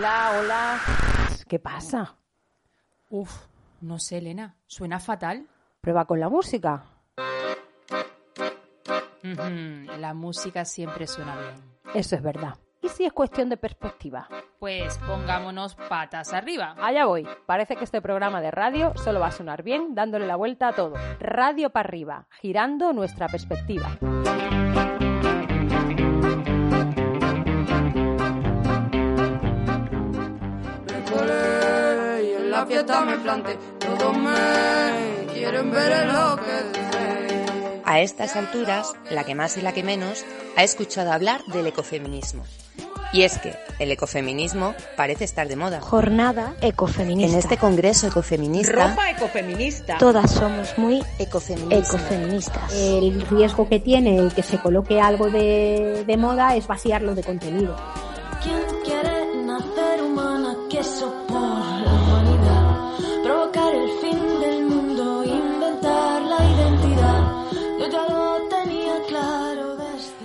[0.00, 0.80] Hola, hola.
[1.46, 2.16] ¿Qué pasa?
[3.10, 3.30] Uf,
[3.82, 4.56] no sé, Elena.
[4.66, 5.46] Suena fatal.
[5.82, 6.84] Prueba con la música.
[9.22, 11.54] Ujú, La música siempre suena bien.
[11.92, 12.54] Eso es verdad.
[12.80, 14.26] ¿Y si es cuestión de perspectiva?
[14.58, 16.76] Pues pongámonos patas arriba.
[16.80, 17.28] Allá voy.
[17.44, 20.72] Parece que este programa de radio solo va a sonar bien dándole la vuelta a
[20.72, 20.94] todo.
[21.18, 23.98] Radio para arriba, girando nuestra perspectiva.
[32.60, 33.58] La fiesta me planté.
[33.78, 37.80] Todos me quieren ver lo que.
[37.84, 40.24] A estas alturas, la que más y la que menos
[40.56, 42.44] ha escuchado hablar del ecofeminismo.
[43.12, 45.80] Y es que el ecofeminismo parece estar de moda.
[45.80, 47.32] Jornada ecofeminista.
[47.32, 49.98] En este congreso ecofeminista, ecofeminista.
[49.98, 51.76] Todas somos muy ecofeminismo.
[51.76, 52.72] ecofeministas.
[52.72, 57.24] El riesgo que tiene el que se coloque algo de, de moda es vaciarlo de
[57.24, 57.74] contenido.
[58.42, 60.56] ¿Quién quiere nacer humana?
[60.70, 61.59] Queso por
[63.30, 67.44] Provocar el fin del mundo, inventar la identidad.
[67.78, 69.76] Yo ya lo tenía claro.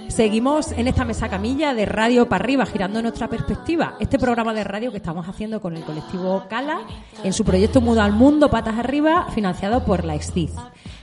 [0.08, 3.94] Seguimos en esta mesa camilla de Radio para arriba, girando nuestra perspectiva.
[4.00, 6.80] Este programa de radio que estamos haciendo con el colectivo Cala
[7.24, 10.50] en su proyecto Muda al Mundo, Patas Arriba, financiado por la EXCID.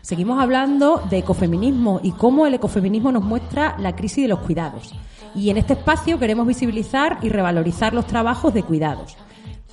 [0.01, 4.93] Seguimos hablando de ecofeminismo y cómo el ecofeminismo nos muestra la crisis de los cuidados.
[5.37, 9.17] Y en este espacio queremos visibilizar y revalorizar los trabajos de cuidados.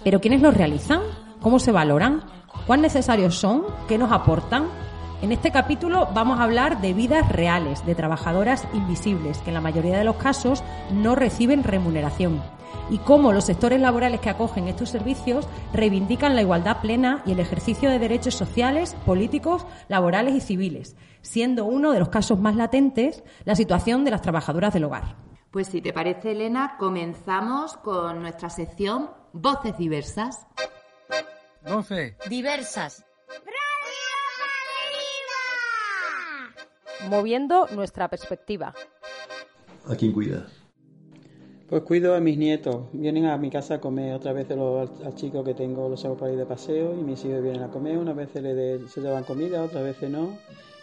[0.04, 1.02] Pero ¿quiénes los realizan?
[1.42, 2.24] ¿Cómo se valoran?
[2.68, 3.64] ¿Cuán necesarios son?
[3.88, 4.68] ¿Qué nos aportan?
[5.22, 9.62] En este capítulo vamos a hablar de vidas reales, de trabajadoras invisibles, que en la
[9.62, 12.42] mayoría de los casos no reciben remuneración,
[12.90, 17.40] y cómo los sectores laborales que acogen estos servicios reivindican la igualdad plena y el
[17.40, 23.24] ejercicio de derechos sociales, políticos, laborales y civiles, siendo uno de los casos más latentes
[23.46, 25.16] la situación de las trabajadoras del hogar.
[25.52, 30.46] Pues si te parece, Elena, comenzamos con nuestra sección Voces Diversas.
[31.66, 32.16] Doce.
[32.30, 33.06] Diversas.
[37.10, 38.74] Moviendo nuestra perspectiva.
[39.88, 40.52] ¿A quién cuidas?
[41.70, 42.88] Pues cuido a mis nietos.
[42.94, 44.14] Vienen a mi casa a comer.
[44.16, 47.24] Otras veces los, al chico que tengo los hago para ir de paseo y mis
[47.26, 47.98] hijos vienen a comer.
[47.98, 50.38] Unas veces le de- se llevan comida, otras veces no.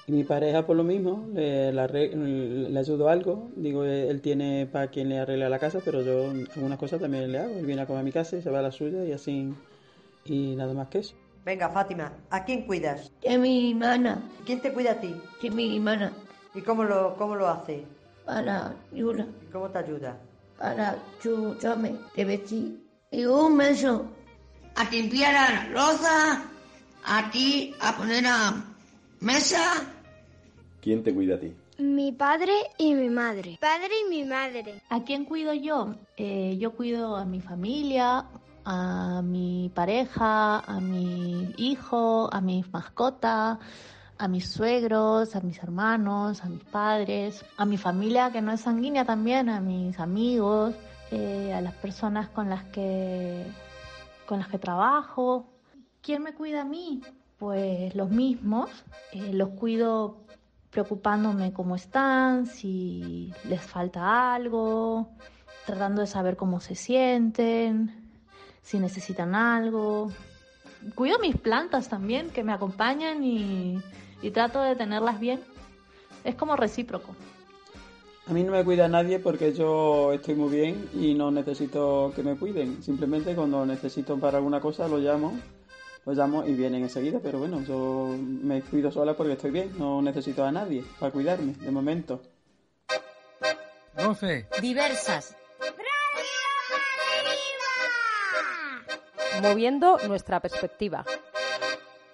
[0.06, 3.48] Y mi pareja por lo mismo, le, la arre- le ayudo algo.
[3.56, 7.30] Digo, eh, él tiene para quien le arregla la casa, pero yo algunas cosas también
[7.32, 7.54] le hago.
[7.58, 9.52] Él viene a comer a mi casa y se va a la suya y así.
[10.26, 11.14] Y nada más que eso.
[11.44, 13.12] Venga, Fátima, ¿a quién cuidas?
[13.22, 15.14] De mi hermana, ¿Quién te cuida a ti?
[15.42, 16.12] de mi hermana,
[16.54, 17.84] ¿Y cómo lo, cómo lo hace?
[18.24, 20.18] para Yura, ¿Y cómo te ayuda?
[20.58, 22.80] para chucharme de vestir.
[23.12, 24.06] Y un beso
[24.74, 26.42] a limpiar la rosa,
[27.04, 28.64] a ti a poner a
[29.20, 29.84] mesa.
[30.80, 31.52] ¿Quién te cuida a ti?
[31.78, 33.58] Mi padre y mi madre.
[33.60, 34.80] Padre y mi madre.
[34.88, 35.94] ¿A quién cuido yo?
[36.16, 38.24] Eh, yo cuido a mi familia,
[38.68, 43.58] a mi pareja, a mi hijo, a mis mascotas,
[44.18, 48.62] a mis suegros, a mis hermanos, a mis padres, a mi familia que no es
[48.62, 50.74] sanguínea también, a mis amigos,
[51.12, 53.46] eh, a las personas con las que
[54.26, 55.46] con las que trabajo.
[56.02, 57.02] ¿Quién me cuida a mí?
[57.38, 58.70] Pues los mismos.
[59.12, 60.26] Eh, los cuido
[60.70, 65.08] preocupándome cómo están, si les falta algo,
[65.66, 68.05] tratando de saber cómo se sienten,
[68.66, 70.10] si necesitan algo.
[70.94, 73.78] Cuido mis plantas también, que me acompañan y,
[74.22, 75.40] y trato de tenerlas bien.
[76.24, 77.14] Es como recíproco.
[78.26, 82.24] A mí no me cuida nadie porque yo estoy muy bien y no necesito que
[82.24, 82.82] me cuiden.
[82.82, 85.38] Simplemente cuando necesito para alguna cosa lo llamo,
[86.04, 87.20] lo llamo y vienen enseguida.
[87.22, 91.52] Pero bueno, yo me cuido sola porque estoy bien, no necesito a nadie para cuidarme
[91.52, 92.20] de momento.
[93.96, 94.48] Doce.
[94.60, 95.36] Diversas.
[99.42, 101.04] Moviendo nuestra perspectiva.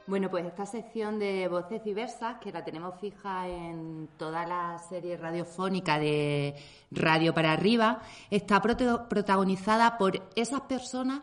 [0.07, 5.17] Bueno, pues esta sección de voces diversas, que la tenemos fija en toda la serie
[5.17, 6.57] radiofónica de
[6.91, 11.21] Radio para Arriba, está protagonizada por esas personas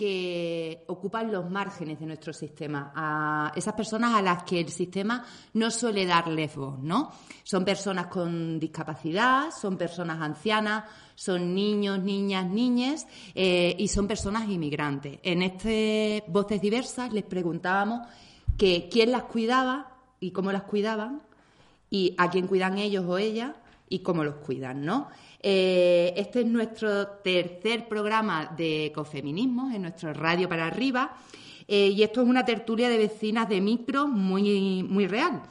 [0.00, 5.22] que ocupan los márgenes de nuestro sistema, a esas personas a las que el sistema
[5.52, 7.12] no suele darles voz, ¿no?
[7.42, 14.48] Son personas con discapacidad, son personas ancianas, son niños, niñas, niñes eh, y son personas
[14.48, 15.18] inmigrantes.
[15.22, 18.08] En este Voces Diversas les preguntábamos
[18.56, 21.20] que quién las cuidaba y cómo las cuidaban
[21.90, 23.52] y a quién cuidan ellos o ellas
[23.90, 25.08] y cómo los cuidan, ¿no?
[25.42, 31.16] Eh, este es nuestro tercer programa de ecofeminismo, en nuestro Radio para Arriba,
[31.66, 35.42] eh, y esto es una tertulia de vecinas de micro muy, muy real.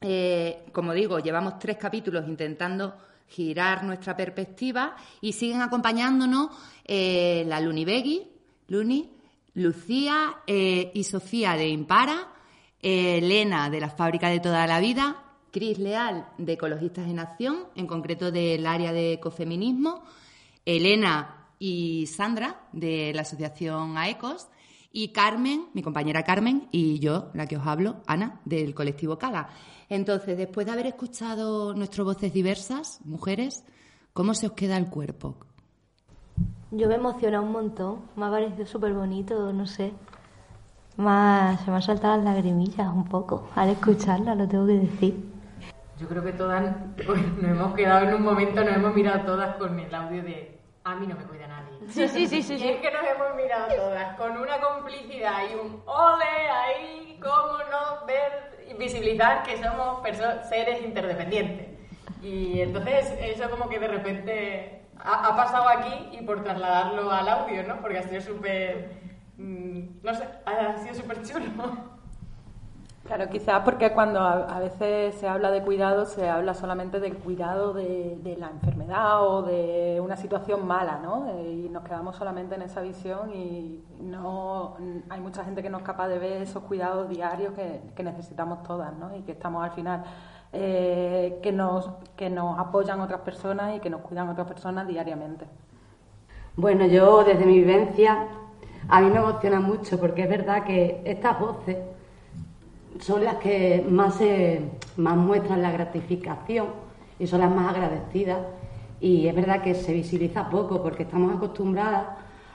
[0.00, 2.96] Eh, como digo, llevamos tres capítulos intentando
[3.28, 6.48] girar nuestra perspectiva y siguen acompañándonos
[6.86, 8.26] la Luni Begui,
[8.68, 9.10] Luni,
[9.54, 12.28] Lucía y Sofía de Impara,
[12.80, 17.86] Elena de la Fábrica de Toda la Vida, Cris Leal, de Ecologistas en Acción, en
[17.86, 20.02] concreto del área de ecofeminismo,
[20.64, 24.48] Elena y Sandra, de la Asociación AECOS,
[24.92, 29.48] y Carmen, mi compañera Carmen, y yo, la que os hablo, Ana, del colectivo Cala.
[29.88, 33.64] Entonces, después de haber escuchado nuestras voces diversas, mujeres,
[34.12, 35.36] ¿cómo se os queda el cuerpo?
[36.70, 39.92] Yo me emociona un montón, me ha parecido súper bonito, no sé.
[40.96, 45.37] Se me han saltado las lagrimillas un poco al escucharla, lo tengo que decir.
[45.98, 46.64] Yo creo que todas
[47.04, 50.58] pues, nos hemos quedado en un momento, nos hemos mirado todas con el audio de
[50.84, 51.78] a mí no me cuida nadie.
[51.88, 52.54] Sí, sí, sí, sí.
[52.54, 57.58] Y es que nos hemos mirado todas con una complicidad y un ole ahí, cómo
[57.70, 60.00] no ver y visibilizar que somos
[60.48, 61.66] seres interdependientes.
[62.22, 67.28] Y entonces eso como que de repente ha, ha pasado aquí y por trasladarlo al
[67.28, 67.80] audio, ¿no?
[67.80, 68.92] Porque ha sido súper,
[69.36, 71.97] mm, no sé, ha sido súper chulo.
[73.08, 77.72] Claro, quizás porque cuando a, veces se habla de cuidado, se habla solamente del cuidado
[77.72, 81.26] de, la enfermedad o de una situación mala, ¿no?
[81.26, 84.76] Eh, y nos quedamos solamente en esa visión y no
[85.08, 88.92] hay mucha gente que no es capaz de ver esos cuidados diarios que, necesitamos todas,
[88.98, 89.16] ¿no?
[89.16, 90.04] Y que estamos al final,
[90.52, 95.46] eh, que, nos, que nos apoyan otras personas y que nos cuidan otras personas diariamente.
[96.56, 98.26] Bueno, yo desde mi vivencia,
[98.86, 101.78] a mí me emociona mucho porque es verdad que estas voces
[103.00, 104.18] son las que más,
[104.96, 106.68] más muestran la gratificación
[107.18, 108.38] y son las más agradecidas.
[109.00, 112.06] Y es verdad que se visibiliza poco porque estamos acostumbradas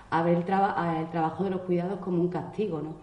[0.10, 2.96] a ver el, el trabajo de los cuidados como un castigo, ¿no?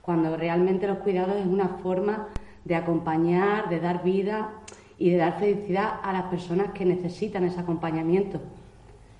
[0.00, 2.28] Cuando realmente los cuidados es una forma
[2.64, 4.50] de acompañar, de dar vida
[4.98, 8.40] y de dar felicidad a las personas que necesitan ese acompañamiento.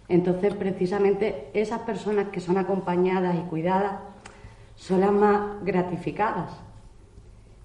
[0.08, 3.94] Entonces, precisamente esas personas que son acompañadas y cuidadas
[4.76, 6.50] son las más gratificadas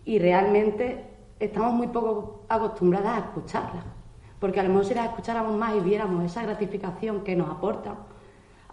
[0.06, 1.06] y realmente
[1.40, 3.84] estamos muy poco acostumbradas a escucharlas.
[4.40, 7.96] Porque a lo mejor si las escucháramos más y viéramos esa gratificación que nos aportan,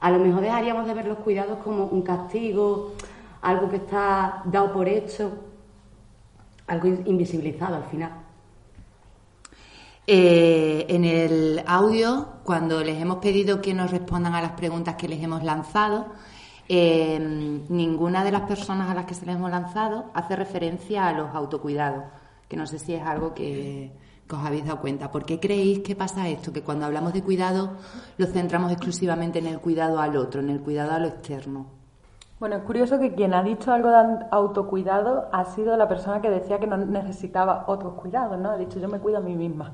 [0.01, 2.93] a lo mejor dejaríamos de ver los cuidados como un castigo,
[3.43, 5.33] algo que está dado por hecho,
[6.67, 8.13] algo invisibilizado al final.
[10.09, 15.09] Eh, en el audio, cuando les hemos pedido que nos respondan a las preguntas que
[15.09, 16.07] les hemos lanzado,
[16.69, 17.19] eh,
[17.69, 21.35] ninguna de las personas a las que se les hemos lanzado hace referencia a los
[21.35, 22.05] autocuidados,
[22.49, 23.93] que no sé si es algo que,
[24.29, 25.11] os habéis dado cuenta.
[25.13, 26.53] ¿Por qué creéis que pasa esto?
[26.53, 27.71] Que cuando hablamos de cuidado
[28.19, 31.67] lo centramos exclusivamente en el cuidado al otro, en el cuidado a lo externo.
[32.41, 36.29] Bueno, es curioso que quien ha dicho algo de autocuidado ha sido la persona que
[36.29, 38.51] decía que no necesitaba otros cuidados, ¿no?
[38.51, 39.73] Ha dicho yo me cuido a mí misma.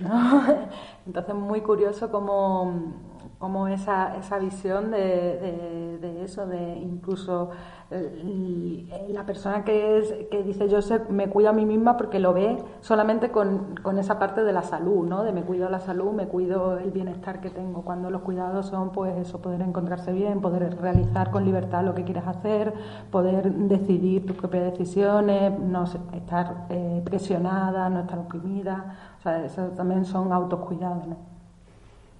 [1.06, 2.92] Entonces, muy curioso cómo
[3.44, 7.50] como esa, esa visión de, de, eso, de incluso
[7.90, 10.78] eh, la persona que, es, que dice yo
[11.10, 14.62] me cuido a mí misma porque lo ve solamente con, con, esa parte de la
[14.62, 15.24] salud, ¿no?
[15.24, 18.92] De me cuido la salud, me cuido el bienestar que tengo, cuando los cuidados son
[18.92, 22.72] pues eso, poder encontrarse bien, poder realizar con libertad lo que quieras hacer,
[23.10, 25.84] poder decidir tus propias decisiones, no
[26.14, 31.33] estar eh, presionada, no estar oprimida, o sea, eso también son autocuidados, ¿no?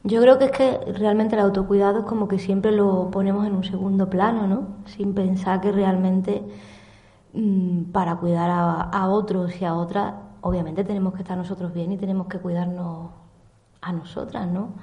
[0.06, 3.54] Yo creo que es que realmente el autocuidado es como que siempre lo ponemos en
[3.56, 4.66] un segundo plano, ¿no?
[4.84, 6.42] Sin pensar que realmente
[7.32, 11.96] mm, para cuidar a, otros y a otras, obviamente tenemos que estar nosotros bien y
[11.96, 13.12] tenemos que cuidarnos
[13.80, 14.75] a nosotras, ¿no?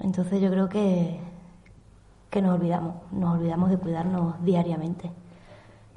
[0.00, 1.20] Entonces yo creo que,
[2.30, 5.10] que nos olvidamos, nos olvidamos de cuidarnos diariamente.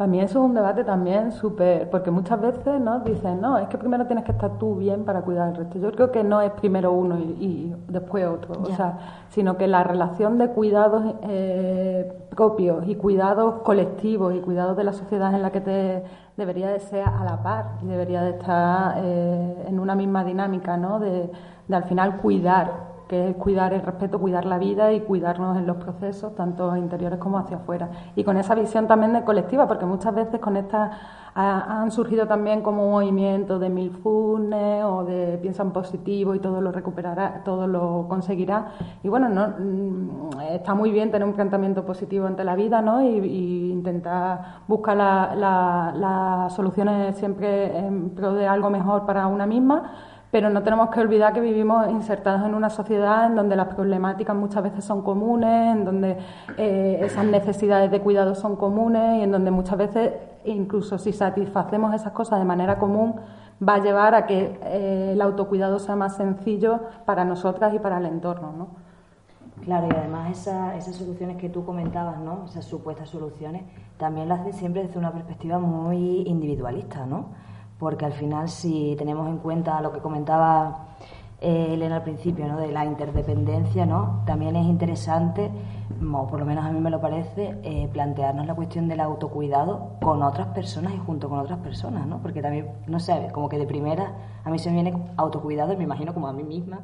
[0.01, 3.67] Para mí eso es un debate también súper, porque muchas veces nos dicen, no, es
[3.67, 5.77] que primero tienes que estar tú bien para cuidar al resto.
[5.77, 8.98] Yo creo que no es primero uno y, después otro, o sea,
[9.29, 14.93] sino que la relación de cuidados eh, propios y cuidados colectivos y cuidados de la
[14.93, 16.03] sociedad en la que te
[16.36, 20.77] debería de ser a la par y debería de estar eh, en una misma dinámica,
[20.77, 21.00] ¿no?
[21.00, 21.29] De,
[21.67, 25.68] de al final cuidar que es cuidar el respeto, cuidar la vida y cuidarnos en
[25.68, 27.89] los procesos, tanto interiores como hacia afuera.
[28.15, 30.91] Y con esa visión también de colectiva, porque muchas veces con esta
[31.36, 36.62] ha- han surgido también como movimientos de mindfulness o de piensa en positivo y todo
[36.62, 38.68] lo recuperará, todo lo conseguirá.
[39.03, 43.01] Y bueno, no, mm, está muy bien tener un planteamiento positivo ante la vida, ¿no?
[43.03, 49.46] Y, intentar buscar la- la- las soluciones siempre en pro de algo mejor para una
[49.46, 49.91] misma.
[50.31, 54.33] Pero no tenemos que olvidar que vivimos insertados en una sociedad en donde las problemáticas
[54.35, 56.17] muchas veces son comunes, en donde
[56.57, 60.13] eh, esas necesidades de cuidado son comunes y en donde muchas veces,
[60.45, 63.15] incluso si satisfacemos esas cosas de manera común,
[63.67, 67.97] va a llevar a que eh, el autocuidado sea más sencillo para nosotras y para
[67.97, 68.53] el entorno.
[68.57, 68.67] ¿no?
[69.65, 72.45] Claro, y además esa- esas soluciones que tú comentabas, ¿no?
[72.45, 73.63] Esas supuestas soluciones,
[73.97, 77.25] también las hacen siempre desde una perspectiva muy individualista, ¿no?
[77.81, 80.89] Porque al final, si tenemos en cuenta lo que comentaba
[81.41, 82.57] eh, Elena al principio, ¿no?
[82.57, 84.21] De la interdependencia, ¿no?
[84.27, 85.50] También es interesante,
[86.13, 89.93] o por lo menos a mí me lo parece, eh, plantearnos la cuestión del autocuidado
[90.00, 92.19] con otras personas y junto con otras personas, ¿no?
[92.21, 94.13] Porque también, no sé, como que de primera
[94.45, 96.81] a mí se me viene autocuidado me imagino como a mí misma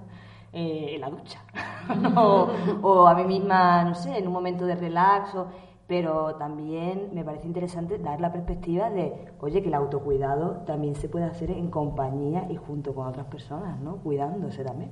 [0.51, 1.39] eh, en la ducha.
[2.17, 2.47] o,
[2.81, 5.35] o a mí misma, no sé, en un momento de relax.
[5.35, 5.45] o-
[5.87, 11.07] pero también me parece interesante dar la perspectiva de, oye, que el autocuidado también se
[11.07, 13.97] puede hacer en compañía y junto con otras personas, ¿no?
[13.97, 14.91] Cuidándose también.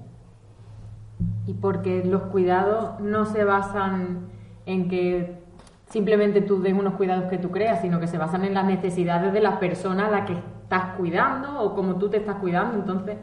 [1.46, 4.30] Y porque los cuidados no se basan
[4.66, 5.44] en que
[5.90, 9.34] simplemente tú des unos cuidados que tú creas, sino que se basan en las necesidades
[9.34, 10.34] de la persona a la que
[10.64, 12.78] estás cuidando o como tú te estás cuidando.
[12.78, 13.18] Entonces,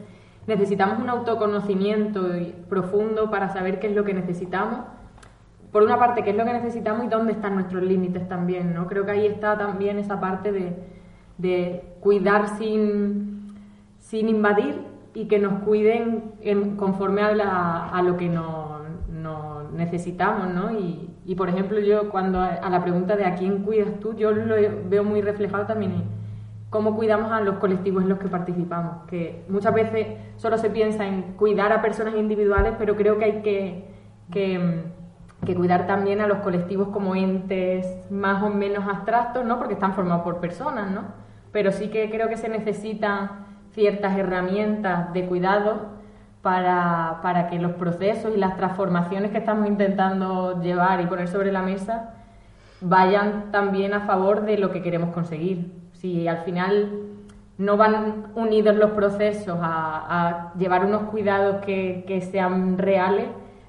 [0.46, 2.28] necesitamos un autoconocimiento
[2.68, 4.80] profundo para saber qué es lo que necesitamos.
[5.72, 8.86] Por una parte, qué es lo que necesitamos y dónde están nuestros límites también, ¿no?
[8.86, 10.76] Creo que ahí está también esa parte de,
[11.38, 13.54] de cuidar sin,
[13.98, 14.82] sin invadir
[15.14, 20.72] y que nos cuiden en- conforme a, la- lo que no, no necesitamos, ¿no?
[20.78, 24.30] Y, y, por ejemplo, yo cuando a, la pregunta de a quién cuidas tú, yo
[24.32, 24.54] lo
[24.90, 26.02] veo muy reflejado también en
[26.70, 31.06] cómo cuidamos a los colectivos en los que participamos, que muchas veces solo se piensa
[31.06, 33.84] en cuidar a personas individuales, pero creo que hay que,
[35.44, 39.58] que cuidar también a los colectivos como entes más o menos abstractos, ¿no?
[39.58, 41.02] Porque están formados por personas, ¿no?
[41.50, 46.02] Pero sí que creo que se necesitan ciertas herramientas de cuidado
[46.42, 51.50] para, para que los procesos y las transformaciones que estamos intentando llevar y poner sobre
[51.50, 52.14] la mesa
[52.80, 55.72] vayan también a favor de lo que queremos conseguir.
[55.92, 56.90] Si al final
[57.58, 63.26] no van unidos los procesos a, a llevar unos cuidados que, que sean reales,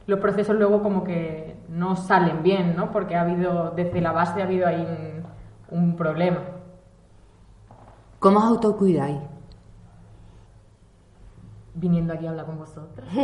[0.08, 2.92] los procesos luego como que no salen bien, ¿no?
[2.92, 5.24] Porque ha habido, desde la base ha habido ahí
[5.72, 6.40] un, un problema.
[8.20, 9.20] ¿Cómo os autocuidáis?
[11.76, 13.08] Viniendo aquí a hablar con vosotros.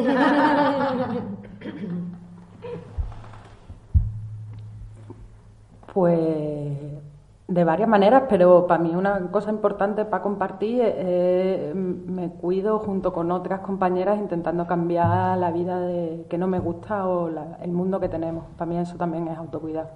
[5.92, 7.02] Pues
[7.50, 12.80] de varias maneras, pero para mí una cosa importante para compartir es eh, me cuido
[12.80, 17.58] junto con otras compañeras intentando cambiar la vida de, que no me gusta o la-
[17.62, 18.46] el mundo que tenemos.
[18.58, 19.90] Para mí eso también es autocuidar.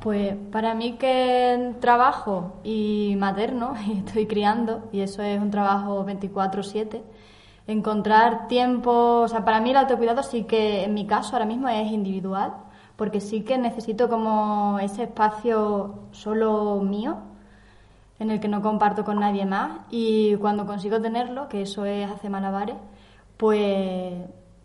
[0.00, 6.04] Pues para mí que trabajo y materno y estoy criando y eso es un trabajo
[6.04, 7.02] 24/7,
[7.66, 11.68] encontrar tiempo, o sea, para mí el autocuidado sí que en mi caso ahora mismo
[11.68, 12.54] es individual,
[12.96, 17.18] porque sí que necesito como ese espacio solo mío
[18.18, 22.10] en el que no comparto con nadie más y cuando consigo tenerlo, que eso es
[22.10, 22.76] hacer malabares,
[23.36, 24.14] pues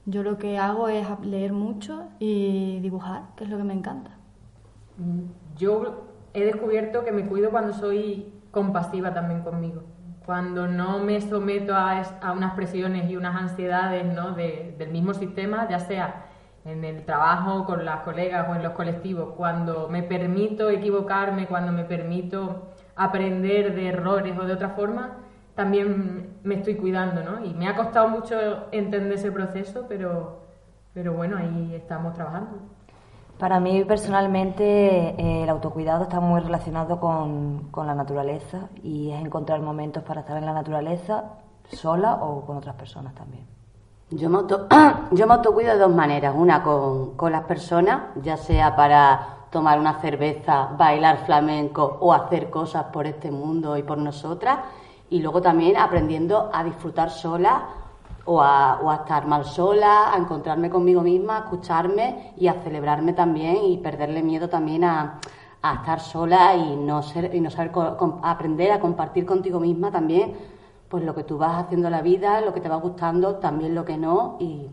[0.05, 4.11] yo lo que hago es leer mucho y dibujar, que es lo que me encanta.
[5.55, 9.83] Yo he descubierto que me cuido cuando soy compasiva también conmigo.
[10.25, 14.31] Cuando no me someto a, a unas presiones y unas ansiedades ¿no?
[14.33, 16.25] de- del mismo sistema, ya sea
[16.71, 19.33] en el trabajo, con las colegas o en los colectivos.
[19.35, 25.17] Cuando me permito equivocarme, cuando me permito aprender de errores o de otra forma,
[25.55, 27.43] también me estoy cuidando, ¿no?
[27.45, 28.35] Y me ha costado mucho
[28.71, 30.43] entender ese proceso, pero,
[30.93, 32.59] pero bueno, ahí estamos trabajando.
[33.37, 39.21] Para mí personalmente eh, el autocuidado está muy relacionado con, con la naturaleza y es
[39.21, 41.23] encontrar momentos para estar en la naturaleza
[41.71, 43.58] sola o con otras personas también.
[44.11, 44.67] Yo me, auto-
[45.11, 46.33] yo me autocuido de dos maneras.
[46.35, 52.49] Una con, con las personas, ya sea para tomar una cerveza, bailar flamenco o hacer
[52.49, 54.59] cosas por este mundo y por nosotras.
[55.09, 57.63] Y luego también aprendiendo a disfrutar sola
[58.25, 62.53] o a, o a estar mal sola, a encontrarme conmigo misma, a escucharme y a
[62.61, 65.19] celebrarme también y perderle miedo también a,
[65.63, 69.89] a estar sola y no, ser, y no saber co- aprender a compartir contigo misma
[69.89, 70.35] también
[70.89, 73.75] pues lo que tú vas haciendo en la vida, lo que te va gustando, también
[73.75, 74.67] lo que no, y,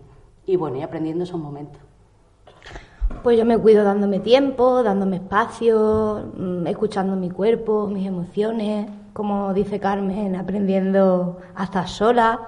[0.46, 1.80] y bueno, y aprendiendo esos momentos.
[3.22, 9.52] Pues yo me cuido dándome tiempo, dándome espacio, mm, escuchando mi cuerpo, mis emociones, como
[9.54, 12.40] dice Carmen, aprendiendo a estar sola,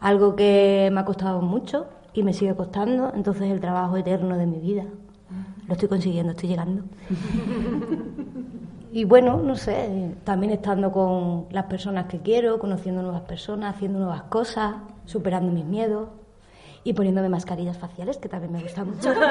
[0.00, 4.46] algo que me ha costado mucho y me sigue costando, entonces el trabajo eterno de
[4.46, 4.84] mi vida.
[5.66, 6.84] Lo estoy consiguiendo, estoy llegando.
[8.94, 13.98] Y bueno, no sé, también estando con las personas que quiero, conociendo nuevas personas, haciendo
[13.98, 16.10] nuevas cosas, superando mis miedos
[16.84, 19.12] y poniéndome mascarillas faciales, que también me gusta mucho.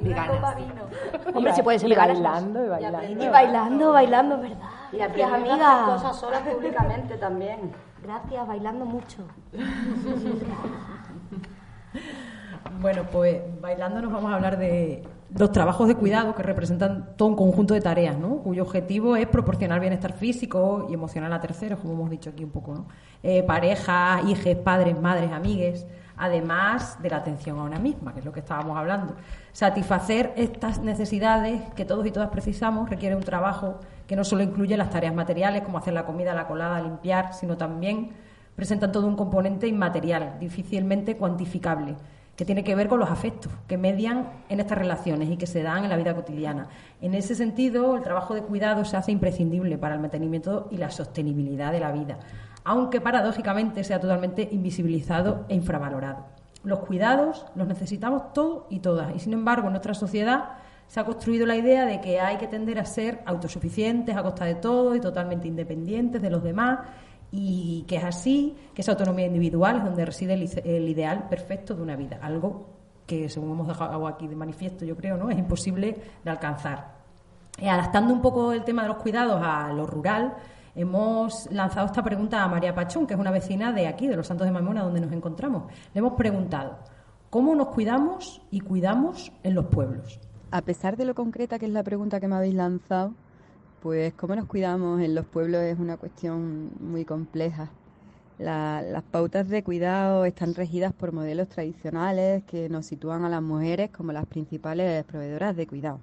[0.00, 0.14] Y
[1.34, 3.24] Hombre, si puede ser y bailando, y bailando.
[3.24, 4.58] Y bailando, bailando, ¿verdad?
[4.92, 5.82] Y Gracias, amiga.
[5.82, 7.72] hacer cosas solas públicamente también.
[8.00, 9.24] Gracias, bailando mucho.
[12.80, 15.02] Bueno, pues bailando nos vamos a hablar de
[15.36, 18.38] los trabajos de cuidado que representan todo un conjunto de tareas, ¿no?
[18.38, 22.50] Cuyo objetivo es proporcionar bienestar físico y emocional a terceros, como hemos dicho aquí un
[22.50, 22.86] poco, ¿no?
[23.22, 28.24] Eh, parejas, hijos, padres, madres, amigues, además de la atención a una misma, que es
[28.24, 29.14] lo que estábamos hablando.
[29.52, 34.76] Satisfacer estas necesidades que todos y todas precisamos requiere un trabajo que no solo incluye
[34.76, 38.12] las tareas materiales, como hacer la comida, la colada, limpiar, sino también
[38.56, 41.96] presentan todo un componente inmaterial, difícilmente cuantificable,
[42.38, 45.64] que tiene que ver con los afectos que median en estas relaciones y que se
[45.64, 46.68] dan en la vida cotidiana.
[47.00, 50.92] En ese sentido, el trabajo de cuidado se hace imprescindible para el mantenimiento y la
[50.92, 52.20] sostenibilidad de la vida,
[52.62, 56.26] aunque paradójicamente sea totalmente invisibilizado e infravalorado.
[56.62, 60.50] Los cuidados los necesitamos todos y todas, y sin embargo en nuestra sociedad
[60.86, 64.44] se ha construido la idea de que hay que tender a ser autosuficientes a costa
[64.44, 66.78] de todo y totalmente independientes de los demás
[67.30, 71.82] y que es así, que esa autonomía individual es donde reside el, ideal perfecto de
[71.82, 72.68] una vida, algo
[73.06, 75.30] que según hemos dejado aquí de manifiesto yo creo, ¿no?
[75.30, 76.98] es imposible de alcanzar.
[77.58, 80.34] Eh, adaptando un poco el tema de los cuidados a lo rural,
[80.74, 84.26] hemos lanzado esta pregunta a María Pachón, que es una vecina de aquí, de los
[84.26, 85.64] Santos de Mamona, donde nos encontramos.
[85.92, 86.78] Le hemos preguntado,
[87.30, 90.20] ¿cómo nos cuidamos y cuidamos en los pueblos?
[90.50, 93.12] A pesar de lo concreta que es la pregunta que me habéis lanzado,
[93.80, 97.72] pues cómo nos cuidamos en los pueblos es una cuestión muy compleja.
[98.38, 103.42] La- las pautas de cuidado están regidas por modelos tradicionales que nos sitúan a las
[103.42, 106.00] mujeres como las principales proveedoras de cuidado,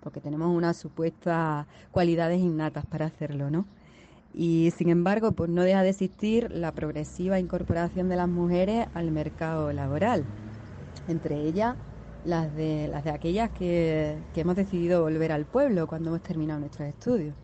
[0.00, 3.66] porque tenemos unas supuestas cualidades innatas para hacerlo, ¿no?
[4.32, 9.12] Y sin embargo, pues no deja de existir la progresiva incorporación de las mujeres al
[9.12, 10.26] mercado laboral,
[11.06, 11.76] entre ellas
[12.24, 16.60] las de, las de aquellas que, que hemos decidido volver al pueblo cuando hemos terminado
[16.60, 17.34] nuestros estudios.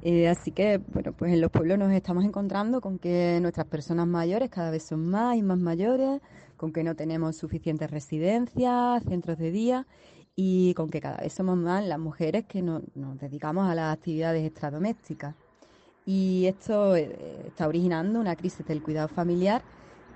[0.00, 4.06] Eh, así que, bueno, pues en los pueblos nos estamos encontrando con que nuestras personas
[4.06, 6.20] mayores cada vez son más y más mayores,
[6.56, 9.86] con que no tenemos suficientes residencias, centros de día
[10.36, 13.92] y con que cada vez somos más las mujeres que no- nos dedicamos a las
[13.96, 15.34] actividades extradomésticas.
[16.04, 19.62] Y esto eh, está originando una crisis del cuidado familiar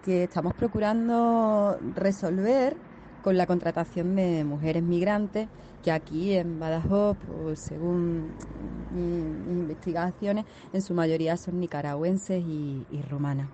[0.00, 2.76] que estamos procurando resolver
[3.22, 5.48] con la contratación de mujeres migrantes
[5.82, 8.28] que aquí en Badajoz, pues, según
[8.92, 13.48] mm, investigaciones, en su mayoría son nicaragüenses y, y rumanas.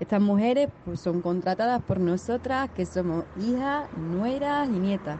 [0.00, 5.18] Estas mujeres pues, son contratadas por nosotras, que somos hijas, nueras y nietas,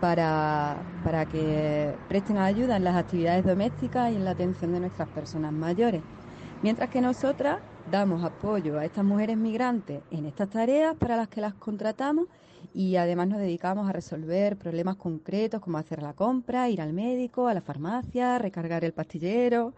[0.00, 5.08] para, para que presten ayuda en las actividades domésticas y en la atención de nuestras
[5.08, 6.02] personas mayores.
[6.62, 7.58] Mientras que nosotras
[7.90, 12.26] damos apoyo a estas mujeres migrantes en estas tareas para las que las contratamos
[12.74, 17.46] y además nos dedicamos a resolver problemas concretos como hacer la compra, ir al médico,
[17.46, 19.74] a la farmacia, recargar el pastillero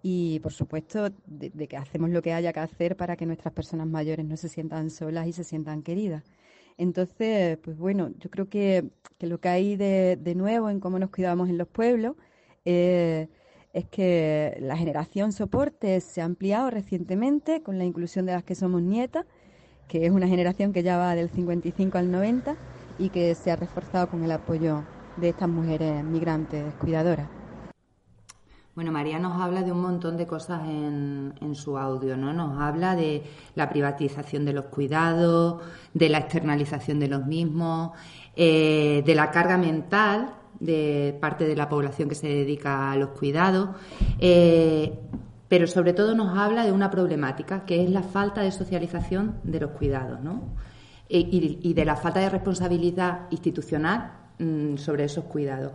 [0.00, 3.88] y por supuesto de, que hacemos lo que haya que hacer para que nuestras personas
[3.88, 6.22] mayores no se sientan solas y se sientan queridas.
[6.78, 8.88] Entonces, pues bueno, yo creo que,
[9.18, 12.14] que lo que hay de, de nuevo en cómo nos cuidamos en los pueblos
[12.64, 13.28] eh,
[13.72, 18.54] es que la generación soporte se ha ampliado recientemente con la inclusión de las que
[18.54, 19.26] somos nietas,
[19.90, 22.54] que es una generación que ya va del 55 al 90
[22.98, 24.84] y que se ha reforzado con el apoyo
[25.16, 27.28] de estas mujeres migrantes cuidadoras.
[28.76, 32.32] Bueno, María nos habla de un montón de cosas en, en su audio, ¿no?
[32.32, 33.24] Nos habla de
[33.56, 35.60] la privatización de los cuidados,
[35.92, 37.90] de la externalización de los mismos,
[38.36, 43.08] eh, de la carga mental de parte de la población que se dedica a los
[43.10, 43.70] cuidados,
[44.20, 45.00] eh,
[45.50, 49.58] pero sobre todo nos habla de una problemática que es la falta de socialización de
[49.58, 50.54] los cuidados, ¿no?
[51.08, 55.72] E- y, de la falta de responsabilidad institucional mm, sobre esos cuidados.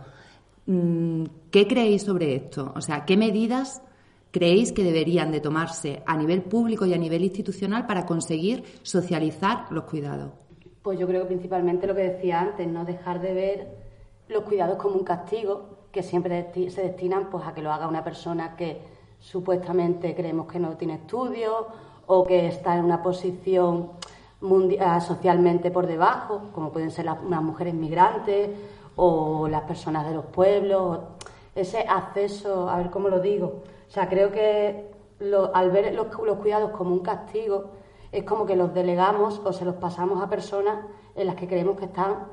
[0.64, 2.72] Mm, ¿Qué creéis sobre esto?
[2.74, 3.82] O sea, ¿qué medidas
[4.30, 9.66] creéis que deberían de tomarse a nivel público y a nivel institucional para conseguir socializar
[9.70, 10.32] los cuidados?
[10.80, 13.68] Pues yo creo que principalmente lo que decía antes, no dejar de ver
[14.28, 18.02] los cuidados como un castigo que siempre se destinan pues a que lo haga una
[18.02, 18.95] persona que
[19.30, 21.64] supuestamente creemos que no tiene estudios
[22.06, 23.90] o que está en una posición
[24.40, 28.50] mundial, socialmente por debajo, como pueden ser las, las mujeres migrantes
[28.94, 31.00] o las personas de los pueblos,
[31.56, 33.62] ese acceso, a ver cómo lo digo.
[33.88, 37.64] O sea, creo que lo- al ver los, los cuidados como un castigo,
[38.12, 40.84] es como que los delegamos o se los pasamos a personas
[41.16, 42.26] en las que creemos que están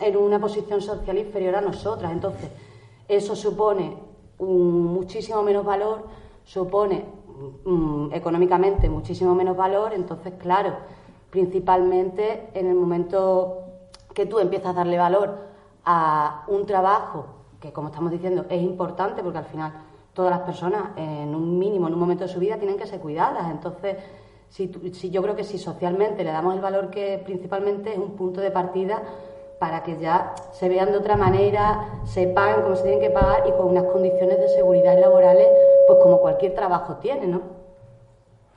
[0.00, 2.10] en una posición social inferior a nosotras.
[2.12, 2.48] Entonces,
[3.06, 3.98] eso supone
[4.38, 6.04] un muchísimo menos valor,
[6.48, 7.04] supone
[7.66, 9.92] mm, económicamente muchísimo menos valor.
[9.92, 10.72] Entonces, claro,
[11.30, 13.58] principalmente en el momento
[14.14, 15.36] que tú empiezas a darle valor
[15.84, 17.26] a un trabajo
[17.60, 19.72] que, como estamos diciendo, es importante porque al final
[20.14, 22.98] todas las personas en un mínimo, en un momento de su vida, tienen que ser
[22.98, 23.50] cuidadas.
[23.50, 23.96] Entonces,
[24.48, 28.12] si, si yo creo que si socialmente le damos el valor que principalmente es un
[28.12, 29.02] punto de partida
[29.58, 33.46] para que ya se vean de otra manera, se paguen como se tienen que pagar
[33.46, 35.46] y con unas condiciones de seguridad laborales,
[35.88, 37.40] pues como cualquier trabajo tiene, ¿no?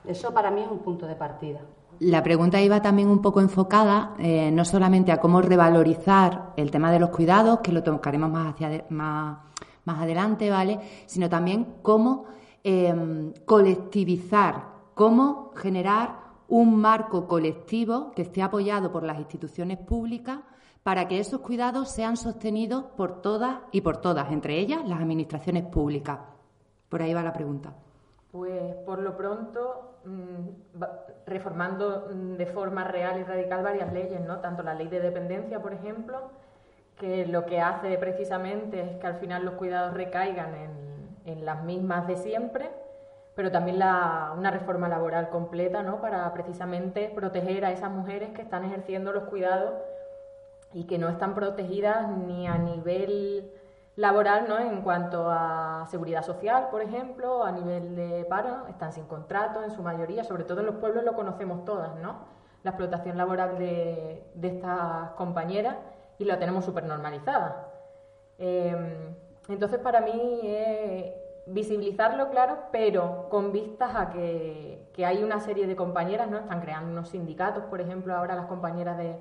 [0.04, 1.60] Eso para mí es un punto de partida.
[2.00, 6.92] La pregunta iba también un poco enfocada eh, no solamente a cómo revalorizar el tema
[6.92, 9.38] de los cuidados, que lo tocaremos más, hacia más,
[9.84, 10.78] más adelante, ¿vale?
[11.06, 12.26] Sino también cómo
[12.62, 14.64] eh, colectivizar,
[14.94, 20.40] cómo generar un marco colectivo que esté apoyado por las instituciones públicas
[20.82, 25.64] para que esos cuidados sean sostenidos por todas y por todas, entre ellas las administraciones
[25.64, 26.18] públicas.
[26.92, 27.72] Por ahí va la pregunta.
[28.30, 30.80] Pues por lo pronto, mm,
[31.26, 34.40] reformando mm, de forma real y radical varias leyes, ¿no?
[34.40, 36.18] Tanto la ley de dependencia, por ejemplo,
[36.98, 40.70] que lo que hace precisamente es que al final los cuidados recaigan en,
[41.24, 42.70] en las mismas de siempre,
[43.34, 46.02] pero también la- una reforma laboral completa, ¿no?
[46.02, 49.72] Para precisamente proteger a esas mujeres que están ejerciendo los cuidados
[50.74, 53.50] y que no están protegidas ni a nivel
[53.96, 54.58] laboral, ¿no?
[54.58, 59.70] En cuanto a seguridad social, por ejemplo, a nivel de paro, están sin contrato en
[59.70, 62.26] su mayoría, sobre todo en los pueblos lo conocemos todas, ¿no?
[62.62, 65.76] La explotación laboral de, de estas compañeras
[66.18, 67.68] y la tenemos súper normalizada.
[68.38, 69.14] Eh,
[69.48, 71.12] entonces, para mí es
[71.46, 76.38] visibilizarlo, claro, pero con vistas a que, que hay una serie de compañeras, ¿no?
[76.38, 79.16] Están creando unos sindicatos, por ejemplo, ahora las compañeras de,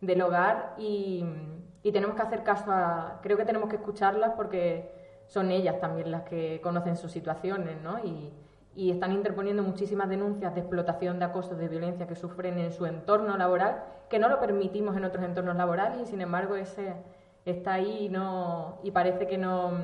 [0.00, 1.24] del hogar y,
[1.86, 4.90] y tenemos que hacer caso a, creo que tenemos que escucharlas porque
[5.28, 8.00] son ellas también las que conocen sus situaciones, ¿no?
[8.00, 8.32] Y,
[8.90, 13.36] están interponiendo muchísimas denuncias de explotación, de acoso, de violencia que sufren en su entorno
[13.38, 16.92] laboral, que no lo permitimos en otros entornos laborales y sin embargo ese
[17.46, 19.78] está ahí y, no, y parece que no,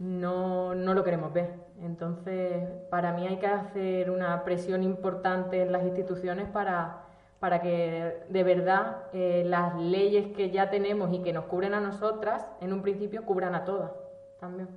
[0.00, 1.54] no, no lo queremos ver.
[1.80, 7.04] Entonces, para mí hay que hacer una presión importante en las instituciones para,
[7.42, 11.80] para que de verdad eh, las leyes que ya tenemos y que nos cubren a
[11.80, 13.90] nosotras, en un principio, cubran a todas
[14.38, 14.68] también.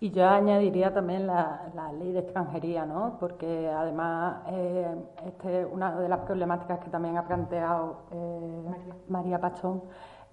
[0.00, 3.16] Y yo añadiría también la, la ley de extranjería, ¿no?
[3.18, 4.94] Porque además eh,
[5.28, 8.64] este, una de las problemáticas que también ha planteado eh,
[9.08, 9.84] María Pachón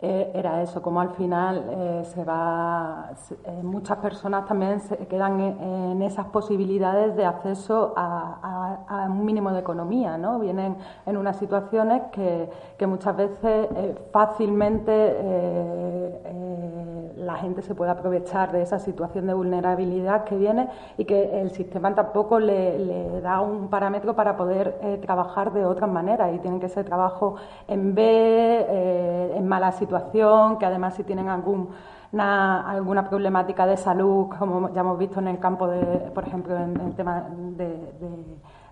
[0.04, 3.12] eh, era eso, como al final eh, se va,
[3.46, 9.52] eh, muchas personas también se quedan en, esas posibilidades de acceso a, a- un mínimo
[9.52, 10.40] de economía, ¿no?
[10.40, 14.92] Vienen en unas situaciones que, que muchas veces eh, fácilmente
[17.18, 21.52] la gente se puede aprovechar de esa situación de vulnerabilidad que viene y que el
[21.52, 26.60] sistema tampoco le, da un parámetro para poder eh, trabajar de otras maneras y tienen
[26.60, 27.36] que ser trabajo
[27.68, 31.70] en B, eh, en mala situación, que además si tienen algún
[32.14, 35.82] una- alguna problemática de salud, como ya hemos visto en el campo de,
[36.14, 37.26] por ejemplo, en el tema
[37.58, 37.94] de-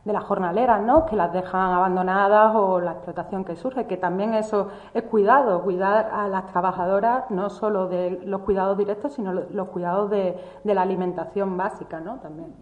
[0.06, 1.06] de las jornaleras, ¿no?
[1.06, 6.10] Que las dejan abandonadas o la explotación que surge, que también eso es cuidado, cuidar
[6.14, 10.82] a las trabajadoras, no solo de los cuidados directos, sino lo- los cuidados de, la
[10.82, 12.16] alimentación básica, ¿no?
[12.20, 12.54] También.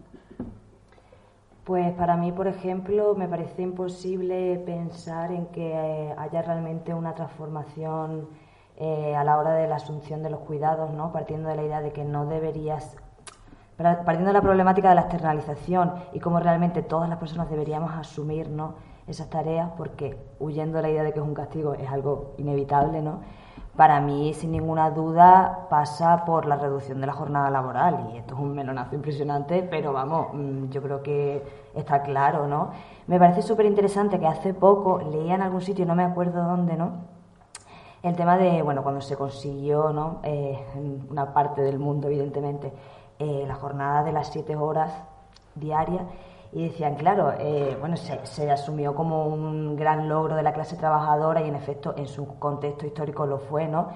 [1.64, 7.14] Pues para mí, por ejemplo, me parece imposible pensar en que eh, haya realmente una
[7.14, 8.28] transformación
[8.76, 11.12] eh, a la hora de la asunción de los cuidados, ¿no?
[11.12, 12.96] Partiendo de la idea de que no deberías,
[13.78, 18.48] partiendo de la problemática de la externalización y cómo realmente todas las personas deberíamos asumir,
[18.50, 18.74] ¿no?
[19.06, 23.00] Esas tareas, porque huyendo de la idea de que es un castigo es algo inevitable,
[23.00, 23.20] ¿no?
[23.76, 28.10] Para mí, sin ninguna duda, pasa por la reducción de la jornada laboral.
[28.12, 32.72] Y esto es un melonazo impresionante, pero vamos, mm, yo creo que está claro, ¿no?
[33.06, 36.76] Me parece súper interesante que hace poco leía en algún sitio, no me acuerdo dónde,
[36.76, 37.18] ¿no?
[38.02, 40.18] El tema de, bueno, cuando se consiguió, ¿no?
[40.24, 40.58] Eh,
[41.08, 42.72] una parte del mundo, evidentemente,
[43.18, 44.92] eh, la jornada de las siete horas
[45.54, 46.02] diarias
[46.52, 50.76] y decían, claro, eh, bueno, se, se, asumió como un gran logro de la clase
[50.76, 53.88] trabajadora y en efecto en su contexto histórico lo fue, ¿no?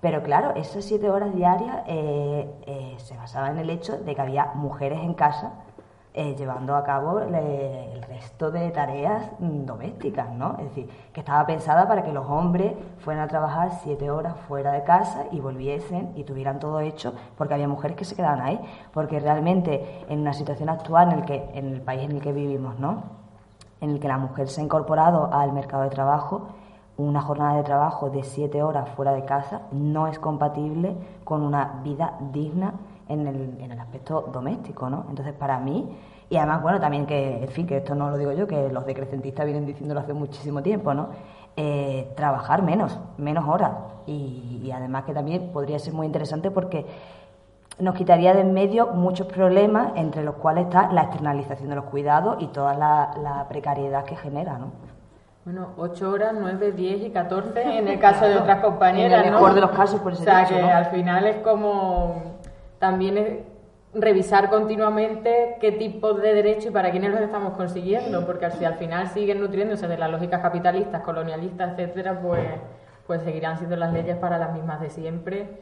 [0.00, 4.20] Pero claro, esas siete horas diarias eh, eh, se basaban en el hecho de que
[4.20, 5.52] había mujeres en casa
[6.12, 10.56] eh, llevando a cabo el resto de tareas mm, domésticas, ¿no?
[10.58, 14.72] Es decir, que estaba pensada para que los hombres fueran a trabajar siete horas fuera
[14.72, 18.60] de casa y volviesen y tuvieran todo hecho, porque había mujeres que se quedaban ahí,
[18.92, 22.32] porque realmente en una situación actual en el que en el país en el que
[22.32, 23.04] vivimos, ¿no?
[23.80, 26.48] En el que la mujer se ha incorporado al mercado de trabajo,
[26.96, 31.80] una jornada de trabajo de siete horas fuera de casa no es compatible con una
[31.84, 32.74] vida digna
[33.10, 35.06] en el, en el aspecto doméstico, ¿no?
[35.08, 35.88] Entonces, para mí,
[36.28, 38.86] y además, bueno, también que, en fin, que esto no lo digo yo, que los
[38.86, 41.08] decrecentistas vienen diciéndolo hace muchísimo tiempo, ¿no?
[41.56, 43.72] Eh, trabajar menos, menos horas.
[44.06, 46.86] Y, y además que también podría ser muy interesante porque
[47.80, 51.86] nos quitaría de en medio muchos problemas, entre los cuales está la externalización de los
[51.86, 54.70] cuidados y toda la, la precariedad que genera, ¿no?
[55.44, 59.32] Bueno, 8 horas, 9, 10 y 14 en el caso de otras compañeras, En el
[59.32, 60.68] mejor de los casos, por ese O sea, dicho, que ¿no?
[60.68, 62.39] al final es como
[62.80, 63.38] también es
[63.94, 68.74] revisar continuamente qué tipo de derechos y para quiénes los estamos consiguiendo, porque si al
[68.74, 72.40] final siguen nutriéndose de las lógicas capitalistas, colonialistas, etcétera, pues,
[73.06, 75.58] pues seguirán siendo las leyes para las mismas de siempre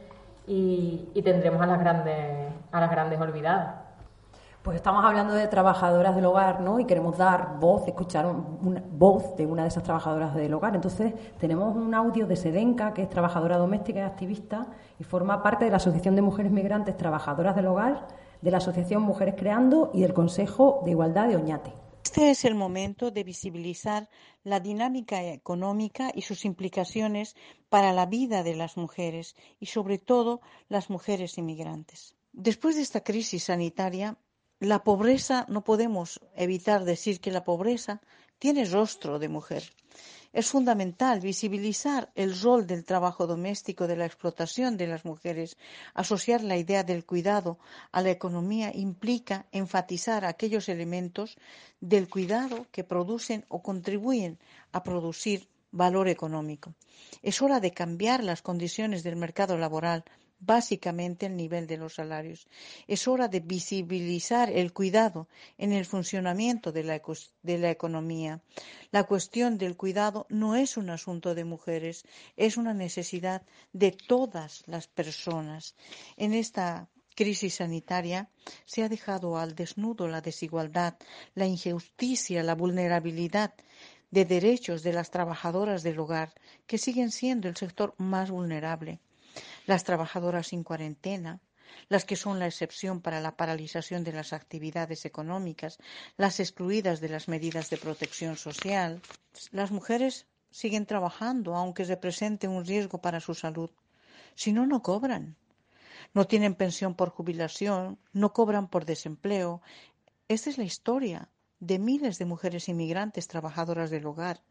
[0.47, 3.78] y, y tendremos a las grandes, a las grandes olvidadas.
[4.63, 6.79] Pues estamos hablando de trabajadoras del hogar, ¿no?
[6.81, 10.75] Y queremos dar voz, escuchar un- una voz de una de esas trabajadoras del hogar.
[10.75, 14.67] Entonces, tenemos un audio de Sedenca, que es trabajadora doméstica y activista,
[14.99, 18.07] y forma parte de la Asociación de Mujeres Migrantes Trabajadoras del Hogar,
[18.41, 21.73] de la Asociación Mujeres Creando y del Consejo de Igualdad de Oñate.
[22.03, 24.09] Este es el momento de visibilizar
[24.43, 27.35] la dinámica económica y sus implicaciones
[27.69, 32.15] para la vida de las mujeres y sobre todo las mujeres inmigrantes.
[32.33, 34.17] Después de esta crisis sanitaria,
[34.59, 38.01] la pobreza, no podemos evitar decir que la pobreza
[38.39, 39.63] tiene rostro de mujer.
[40.31, 45.57] Es fundamental visibilizar el rol del trabajo doméstico, de la explotación de las mujeres.
[45.95, 47.57] Asociar la idea del cuidado
[47.91, 51.37] a la economía implica enfatizar aquellos elementos
[51.79, 54.37] del cuidado que producen o contribuyen
[54.71, 56.75] a producir valor económico.
[57.23, 60.03] Es hora de cambiar las condiciones del mercado laboral
[60.39, 62.47] básicamente el nivel de los salarios.
[62.87, 68.41] Es hora de visibilizar el cuidado en el funcionamiento de la, economía.
[68.91, 72.03] La cuestión del cuidado no es un asunto de mujeres,
[72.37, 75.75] es una necesidad de todas las personas.
[76.15, 78.29] En esta crisis sanitaria
[78.65, 80.95] se ha dejado al desnudo la desigualdad,
[81.35, 83.53] la injusticia, la vulnerabilidad
[84.09, 86.33] de derechos de las trabajadoras del hogar,
[86.65, 88.99] que siguen siendo el sector más vulnerable
[89.69, 91.41] las trabajadoras sin cuarentena,
[91.89, 95.77] las que son la excepción para la paralización de las actividades económicas,
[96.17, 98.99] las excluidas de las medidas de protección social.
[99.51, 103.69] Las mujeres siguen trabajando aunque represente un riesgo para su salud.
[104.33, 105.35] Si no, no cobran.
[106.15, 109.61] No tienen pensión por jubilación, no cobran por desempleo.
[110.27, 111.29] Esta es la historia
[111.59, 114.41] de miles de mujeres inmigrantes trabajadoras del hogar.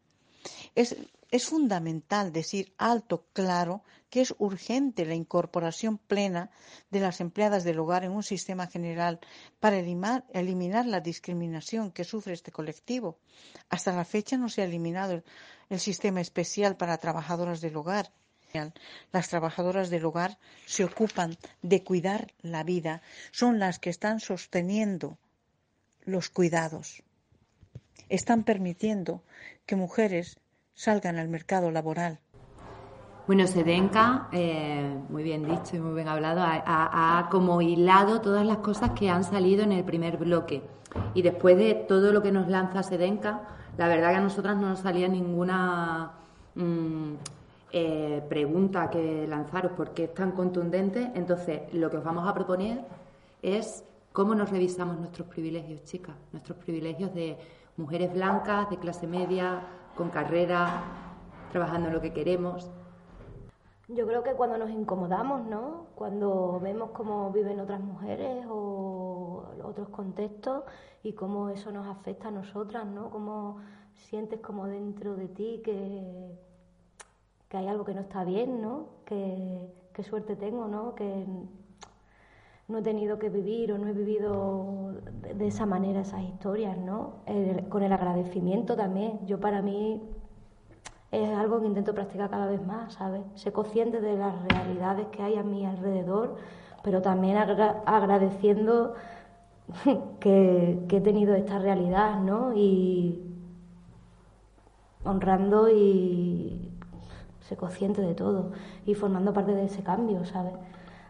[0.75, 0.97] Es,
[1.31, 6.51] es fundamental decir alto, claro, que es urgente la incorporación plena
[6.91, 9.21] de las empleadas del hogar en un sistema general
[9.61, 13.19] para elimar- eliminar la discriminación que sufre este colectivo.
[13.69, 15.25] Hasta la fecha no se ha eliminado el,
[15.69, 18.13] el sistema especial para trabajadoras del hogar.
[19.13, 25.19] Las trabajadoras del hogar se ocupan de cuidar la vida, son las que están sosteniendo
[26.07, 27.03] los cuidados.
[28.09, 29.23] Están permitiendo
[29.67, 30.39] que mujeres
[30.79, 32.21] salgan al mercado laboral.
[33.27, 38.59] Bueno, Sedenka, eh, muy bien dicho y muy bien hablado, ha, como hilado todas las
[38.59, 40.63] cosas que han salido en el primer bloque.
[41.15, 43.41] Y después de todo lo que nos lanza Sedenka,
[43.77, 46.13] la verdad que a nosotras no nos salía ninguna
[46.55, 47.15] mm,
[47.73, 51.11] eh, pregunta que lanzaros porque es tan contundente.
[51.17, 52.85] Entonces, lo que os vamos a proponer
[53.43, 57.37] es cómo nos revisamos nuestros privilegios, chicas, nuestros privilegios de
[57.77, 59.61] mujeres blancas, de clase media,
[59.99, 60.85] con carrera,
[61.51, 62.71] trabajando en lo que queremos.
[63.89, 65.87] Yo creo que cuando nos incomodamos, ¿no?
[65.97, 70.63] Cuando vemos cómo viven otras mujeres o otros contextos
[71.03, 73.11] y cómo eso nos afecta a nosotras, ¿no?
[73.11, 73.59] Cómo
[73.95, 76.39] sientes como dentro de ti que,
[77.49, 78.87] que hay algo que no está bien, ¿no?
[79.05, 80.95] Que, qué suerte tengo, ¿no?
[80.95, 81.27] Que
[82.69, 84.93] no he tenido que vivir o no he vivido
[85.35, 87.15] de, esa manera esas historias, ¿no?
[87.71, 89.27] Con el agradecimiento también.
[89.27, 90.03] Yo para mí
[91.11, 93.23] es algo que intento practicar cada vez más, ¿sabes?
[93.37, 96.37] Ser consciente de las realidades que hay a mi alrededor,
[96.83, 98.95] pero también agra- agradeciendo
[100.21, 102.53] que, que he tenido esta realidad, ¿no?
[102.55, 103.23] Y
[105.05, 106.71] honrando y
[107.41, 108.53] ser consciente de todo
[108.85, 110.53] y formando parte de ese cambio, ¿sabes?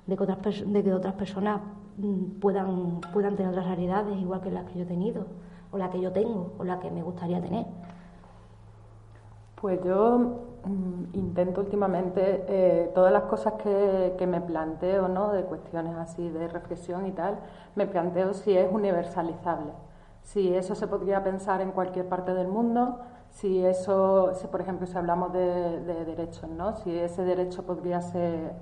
[0.09, 1.61] De que otras, de que otras personas
[1.99, 5.27] mm, puedan, puedan tener otras realidades igual que las que yo he tenido,
[5.71, 7.67] o la que yo tengo, o la que me gustaría tener.
[9.61, 10.19] Pues yo
[10.65, 15.31] mm, intento últimamente eh, todas las cosas que, que me planteo, ¿no?
[15.31, 17.39] De cuestiones así de reflexión y tal,
[17.75, 19.73] me planteo si es universalizable,
[20.23, 24.87] si eso se podría pensar en cualquier parte del mundo, si eso, si por ejemplo
[24.87, 26.75] si hablamos de, de derechos, ¿no?
[26.77, 28.53] Si ese derecho podría ser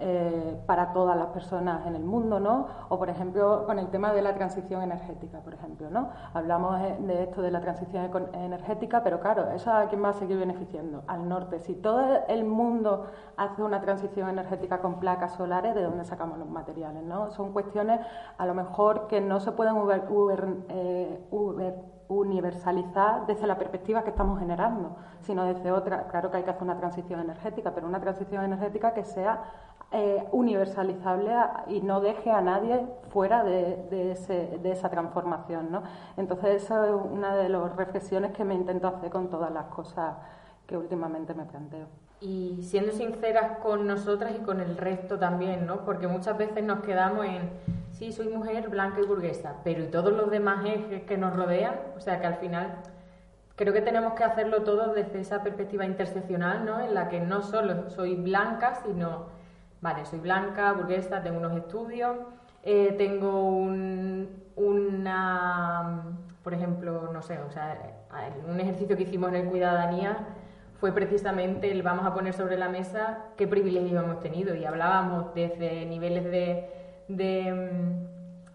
[0.00, 2.66] eh, para todas las personas en el mundo, ¿no?
[2.88, 6.08] O, por ejemplo, con el tema de la transición energética, por ejemplo, ¿no?
[6.32, 10.12] Hablamos eh, de esto de la transición energética, pero claro, ¿eso a quién va a
[10.14, 11.04] seguir beneficiando?
[11.06, 11.60] Al norte.
[11.60, 16.48] Si todo el mundo hace una transición energética con placas solares, ¿de dónde sacamos los
[16.48, 17.30] materiales, no?
[17.30, 18.00] Son cuestiones,
[18.36, 21.24] a lo mejor, que no se pueden uber- eh,
[22.06, 26.06] universalizar desde la perspectiva que estamos generando, sino desde otra.
[26.08, 29.42] Claro que hay que hacer una transición energética, pero una transición energética que sea
[29.92, 31.32] eh, universalizable
[31.68, 35.70] y no deje a nadie fuera de, de ese- de esa transformación.
[35.70, 35.82] ¿no?
[36.16, 40.16] Entonces, esa es una de las reflexiones que me intento hacer con todas las cosas
[40.66, 41.86] que últimamente me planteo.
[42.20, 45.84] y siendo sinceras con nosotras y con el resto también, ¿no?
[45.84, 47.50] Porque muchas veces nos quedamos en,
[47.90, 51.74] sí, soy mujer blanca y burguesa, pero ¿y todos los demás ejes que nos rodean?
[51.98, 52.76] O sea, que al final
[53.56, 56.80] creo que tenemos que hacerlo todo desde esa perspectiva interseccional, ¿no?
[56.80, 59.26] En la que no solo soy blanca, sino,
[59.84, 62.16] vale, soy blanca, burguesa, tengo unos estudios,
[62.62, 66.04] eh, tengo un, una,
[66.42, 67.78] por ejemplo, no sé, o sea,
[68.48, 70.16] un ejercicio que hicimos en el Cuidadanía
[70.80, 74.54] fue precisamente el vamos a poner sobre la mesa qué privilegios hemos tenido.
[74.54, 76.70] Y hablábamos desde niveles de,
[77.08, 78.06] de,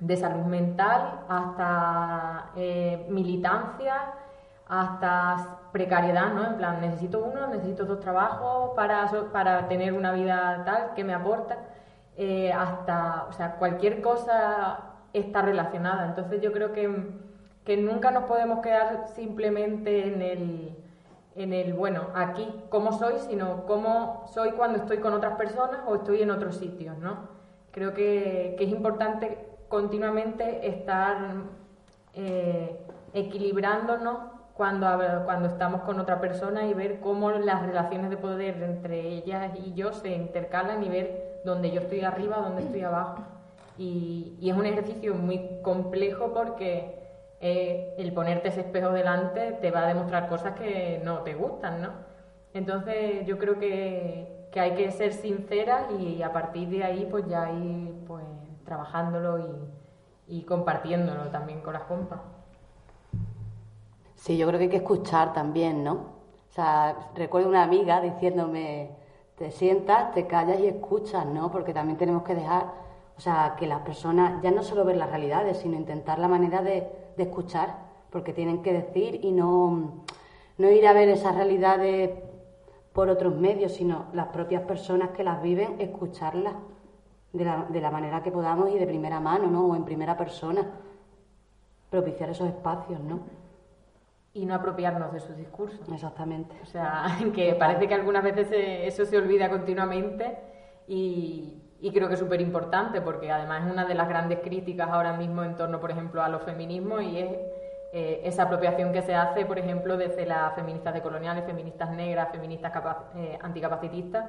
[0.01, 4.13] mm, salud mental hasta eh, militancia,
[4.67, 6.45] hasta precariedad, ¿no?
[6.45, 11.13] En plan, necesito uno, necesito dos trabajos para, para tener una vida tal que me
[11.13, 11.57] aporta,
[12.17, 14.79] eh, hasta, o sea, cualquier cosa
[15.13, 16.05] está relacionada.
[16.05, 16.89] Entonces yo creo que,
[17.63, 20.75] que nunca nos podemos quedar simplemente en el,
[21.35, 25.95] en el, bueno, aquí cómo soy, sino cómo soy cuando estoy con otras personas o
[25.95, 27.39] estoy en otros sitios, ¿no?
[27.71, 29.37] Creo que, que es importante
[29.69, 31.17] continuamente estar
[32.13, 34.89] eh, equilibrándonos cuando,
[35.23, 39.73] cuando estamos con otra persona y ver cómo las relaciones de poder entre ellas y
[39.73, 43.23] yo se intercalan y ver dónde yo estoy arriba, dónde estoy abajo.
[43.77, 46.93] Y, y es un ejercicio muy complejo porque
[47.39, 51.81] eh, el ponerte ese espejo delante te va a demostrar cosas que no te gustan,
[51.81, 51.91] ¿no?
[52.53, 57.25] Entonces yo creo que, que hay que ser sinceras y a partir de ahí pues
[57.29, 58.25] ya ir pues
[58.65, 59.39] trabajándolo
[60.27, 62.19] y, y compartiéndolo también con las compas.
[64.19, 65.93] Sí, yo creo que hay que escuchar también, ¿no?
[65.93, 68.91] O sea, recuerdo una amiga diciéndome,
[69.37, 71.49] te sientas, te callas y escuchas, ¿no?
[71.51, 72.65] Porque también tenemos que dejar,
[73.17, 76.61] o sea, que las personas ya no solo ver las realidades, sino intentar la manera
[76.61, 77.77] de, de escuchar,
[78.09, 80.03] porque tienen que decir y no,
[80.57, 82.11] no ir a ver esas realidades
[82.91, 86.55] por otros medios, sino las propias personas que las viven, escucharlas
[87.31, 89.67] de la, de la manera que podamos y de primera mano, ¿no?
[89.67, 90.69] O en primera persona,
[91.89, 93.38] propiciar esos espacios, ¿no?
[94.41, 95.87] Y no apropiarnos de sus discursos.
[95.91, 96.55] Exactamente.
[96.63, 100.37] O sea, que parece que algunas veces se- eso se olvida continuamente
[100.87, 104.89] y, y creo que es súper importante porque además es una de las grandes críticas
[104.89, 107.29] ahora mismo en torno, por ejemplo, a los feminismos y es
[107.91, 112.71] eh, esa apropiación que se hace, por ejemplo, desde las feministas decoloniales, feministas negras, feministas
[113.15, 114.25] eh, anticapacitistas,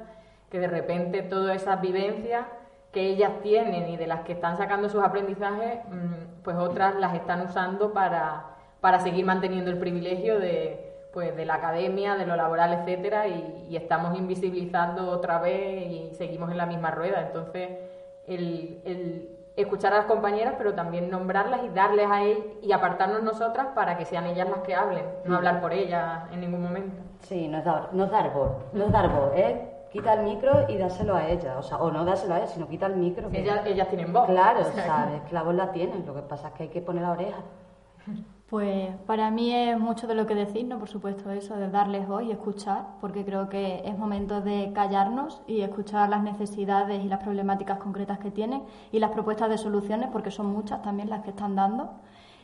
[0.49, 2.45] que de repente todas esas vivencias
[2.91, 7.13] que ellas tienen y de las que están sacando sus aprendizajes, mm, pues otras las
[7.15, 8.50] están usando para,
[8.81, 13.67] para seguir manteniendo el privilegio de, pues, de la academia, de lo laboral, etcétera, y,
[13.69, 17.21] y estamos invisibilizando otra vez y seguimos en la misma rueda.
[17.21, 17.69] Entonces,
[18.27, 23.23] el, el escuchar a las compañeras, pero también nombrarlas y darles a ellas y apartarnos
[23.23, 27.01] nosotras para que sean ellas las que hablen, no hablar por ellas en ningún momento.
[27.19, 29.57] Sí, no es dar, no es dar voz, no es dar voz, es
[29.91, 32.67] quita el micro y dárselo a ella, o sea, o no dárselo a ella, sino
[32.67, 33.29] quita el micro.
[33.31, 34.25] Ellas, ellas tienen voz.
[34.27, 36.69] Claro, O sea, sabes, que la voz la tienen, lo que pasa es que hay
[36.69, 37.41] que poner la oreja.
[38.51, 40.77] Pues para mí es mucho de lo que decir, ¿no?
[40.77, 45.41] Por supuesto, eso de darles voz y escuchar, porque creo que es momento de callarnos
[45.47, 50.09] y escuchar las necesidades y las problemáticas concretas que tienen y las propuestas de soluciones,
[50.11, 51.91] porque son muchas también las que están dando.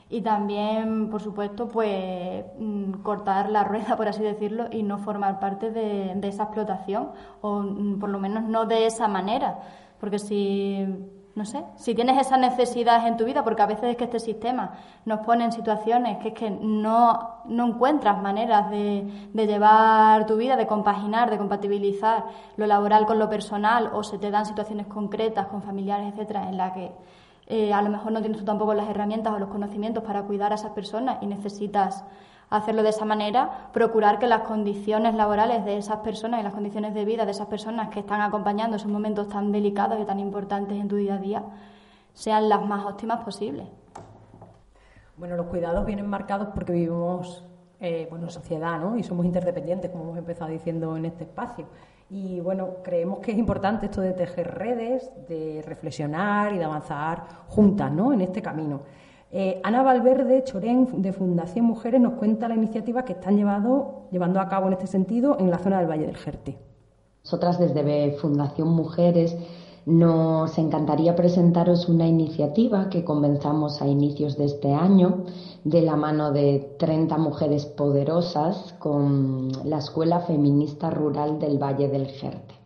[0.09, 5.41] Y también, por supuesto, pues mm, cortar la rueda, por así decirlo, y no formar
[5.41, 7.11] parte de, de esa explotación,
[7.41, 9.59] o mm, por lo menos no de esa manera,
[9.99, 10.87] porque si
[11.37, 14.19] no sé, si tienes esas necesidades en tu vida, porque a veces es que este
[14.19, 14.71] sistema
[15.05, 20.35] nos pone en situaciones que es que no, no encuentras maneras de, de llevar tu
[20.35, 22.25] vida, de compaginar, de compatibilizar
[22.55, 26.57] lo laboral con lo personal, o se te dan situaciones concretas con familiares, etcétera, en
[26.57, 26.91] la que
[27.45, 30.53] eh, a lo mejor no tienes tú tampoco las herramientas o los conocimientos para cuidar
[30.53, 32.03] a esas personas y necesitas
[32.49, 36.93] hacerlo de esa manera, procurar que las condiciones laborales de esas personas y las condiciones
[36.93, 40.79] de vida de esas personas que están acompañando esos momentos tan delicados y tan importantes
[40.79, 41.43] en tu día a día
[42.13, 43.67] sean las más óptimas posibles.
[45.17, 47.43] Bueno, los cuidados vienen marcados porque vivimos
[47.79, 48.97] eh, bueno, en sociedad ¿no?
[48.97, 51.67] y somos interdependientes, como hemos empezado diciendo en este espacio.
[52.09, 57.23] Y bueno, creemos que es importante esto de tejer redes, de reflexionar y de avanzar
[57.47, 58.13] juntas ¿no?
[58.13, 58.81] en este camino.
[59.31, 64.47] Eh, Ana Valverde Chorén, de Fundación Mujeres, nos cuenta la iniciativa que están llevando a
[64.47, 66.57] cabo en este sentido en la zona del Valle del Jerte.
[67.23, 69.35] Nosotras desde Fundación Mujeres
[69.85, 75.23] nos encantaría presentaros una iniciativa que comenzamos a inicios de este año
[75.63, 82.07] de la mano de 30 mujeres poderosas con la Escuela Feminista Rural del Valle del
[82.07, 82.56] Jerte.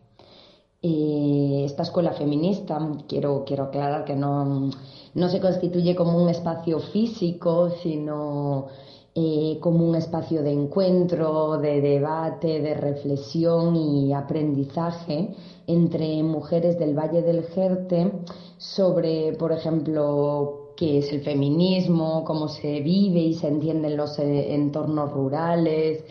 [0.84, 4.72] Eh, esta escuela feminista, quiero, quiero aclarar que no,
[5.14, 8.66] no se constituye como un espacio físico, sino
[9.14, 15.30] eh, como un espacio de encuentro, de debate, de reflexión y aprendizaje
[15.68, 18.12] entre mujeres del Valle del Jerte
[18.58, 24.56] sobre, por ejemplo, qué es el feminismo, cómo se vive y se entienden los eh,
[24.56, 26.04] entornos rurales,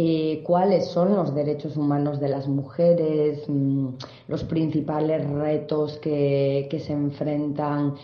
[0.00, 3.88] eh, cuáles son los derechos humanos de las mujeres, mm,
[4.28, 7.96] los principales retos que, se enfrentan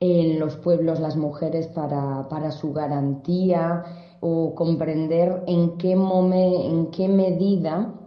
[0.00, 3.84] en los pueblos las mujeres para, su garantía
[4.20, 8.00] o comprender en qué, en qué medida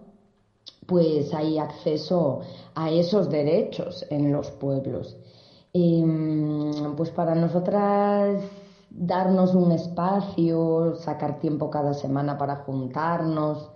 [0.88, 2.40] pues hay acceso
[2.74, 5.18] a esos derechos en los pueblos.
[5.72, 8.42] Em, pues para nosotras
[8.98, 13.70] darnos un espacio, sacar tiempo cada semana para juntarnos,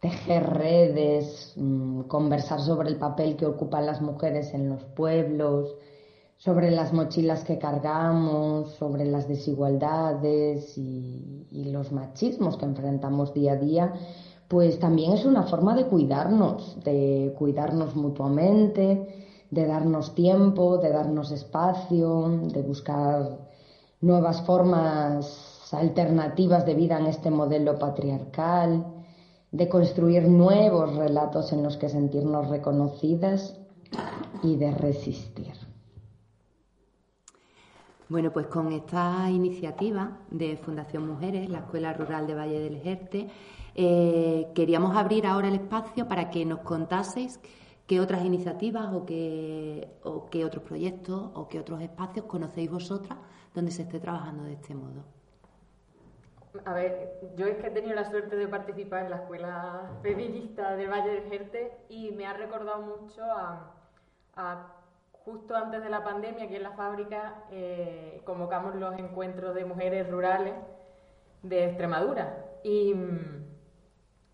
[0.00, 5.74] tejer redes, mm, conversar sobre el papel que ocupan las mujeres en los pueblos,
[6.36, 13.56] sobre las mochilas que cargamos, sobre las desigualdades y, los machismos que enfrentamos día a
[13.56, 13.92] día,
[14.48, 19.06] pues también es una forma de cuidarnos, de cuidarnos mutuamente,
[19.50, 23.49] de darnos tiempo, de darnos espacio, de buscar
[24.00, 28.84] nuevas formas alternativas de vida en este modelo patriarcal,
[29.52, 33.58] de construir nuevos relatos en los que sentirnos reconocidas
[34.42, 35.52] y de resistir.
[38.08, 43.28] Bueno, pues con esta iniciativa de Fundación Mujeres, la Escuela Rural de Valle del Ejerte,
[43.76, 47.38] eh, queríamos abrir ahora el espacio para que nos contaseis
[47.86, 53.18] qué otras iniciativas o qué otros proyectos o qué otros espacios conocéis vosotras
[53.54, 55.04] donde se esté trabajando de este modo.
[56.64, 60.74] A ver, yo es que he tenido la suerte de participar en la escuela feminista
[60.74, 63.76] del Valle del Jerte y me ha recordado mucho a,
[65.24, 70.10] justo antes de la pandemia, aquí en la fábrica, eh, convocamos los encuentros de mujeres
[70.10, 70.54] rurales
[71.42, 72.46] de Extremadura.
[72.64, 72.94] Y,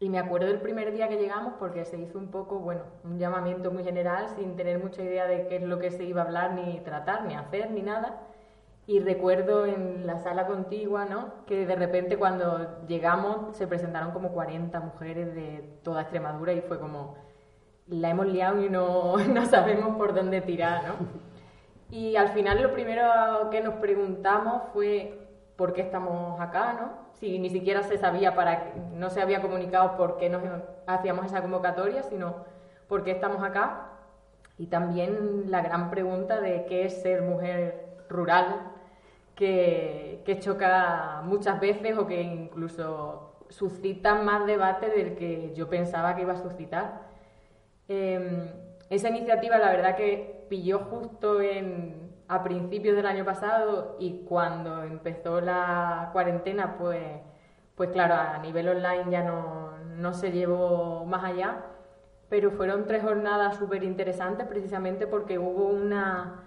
[0.01, 3.19] y, me acuerdo del primer día que llegamos porque se hizo un poco, bueno, un
[3.19, 6.25] llamamiento muy general sin tener mucha idea de qué es lo que se iba a
[6.25, 8.23] hablar, ni tratar, ni hacer, ni nada.
[8.89, 11.45] Y recuerdo en la sala contigua, ¿no?
[11.45, 16.79] Que de repente cuando llegamos se presentaron como 40 mujeres de toda Extremadura y fue
[16.79, 17.17] como,
[17.89, 20.95] la hemos liado y no, no sabemos por dónde tirar, ¿no?
[21.91, 23.05] Y al final lo primero
[23.51, 27.07] que nos preguntamos fue por qué estamos acá, ¿no?
[27.15, 30.43] Si ni siquiera se sabía para, no se había comunicado por qué nos
[30.87, 32.45] hacíamos esa convocatoria, sino
[32.89, 33.89] por qué estamos acá.
[34.59, 38.73] Y también la gran pregunta de qué es ser mujer rural
[39.37, 46.23] que, choca muchas veces o que incluso suscita más debate del que yo pensaba que
[46.23, 47.09] iba a suscitar.
[47.89, 48.51] Em,
[48.91, 54.83] esa iniciativa, la verdad que pilló justo en, a principios del año pasado y cuando
[54.83, 57.03] empezó la cuarentena, pues,
[57.77, 61.67] pues claro, a nivel online ya no, no se llevó más allá,
[62.29, 66.45] pero fueron tres jornadas súper interesantes precisamente porque hubo una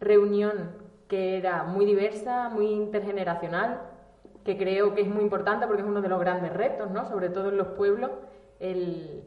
[0.00, 0.70] reunión
[1.08, 3.80] que era muy diversa, muy intergeneracional,
[4.44, 7.06] que creo que es muy importante porque es uno de los grandes retos, ¿no?
[7.06, 8.10] sobre todo en los pueblos,
[8.60, 9.24] el,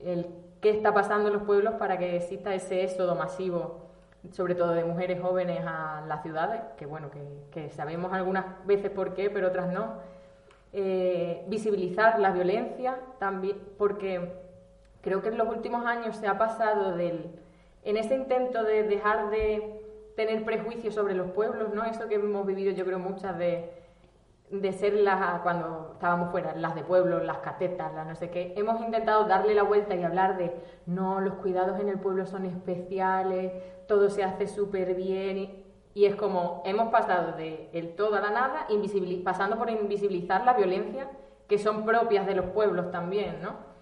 [0.00, 0.26] el
[0.60, 3.84] qué está pasando en los pueblos para que exista ese éxodo masivo,
[4.32, 7.10] sobre todo de mujeres jóvenes a las ciudades, que bueno,
[7.50, 9.98] que, sabemos algunas veces por qué, pero otras no.
[10.72, 14.32] Eh, visibilizar la violencia también, porque
[15.02, 17.30] creo que en los últimos años se ha pasado del,
[17.84, 19.83] en ese intento de dejar de
[20.16, 21.84] tener prejuicios sobre los pueblos, ¿no?
[21.84, 23.72] Eso que hemos vivido yo creo muchas de,
[24.50, 28.54] de ser las, cuando estábamos fuera, las de pueblo, las catetas, las no sé qué.
[28.56, 30.54] Hemos intentado darle la vuelta y hablar de,
[30.86, 33.52] no, los cuidados en el pueblo son especiales,
[33.86, 35.38] todo se hace súper bien.
[35.38, 38.66] Y, y es como, hemos pasado de el todo a la nada,
[39.24, 41.08] pasando por invisibilizar la violencia
[41.48, 43.73] que son propias de los pueblos también, ¿no?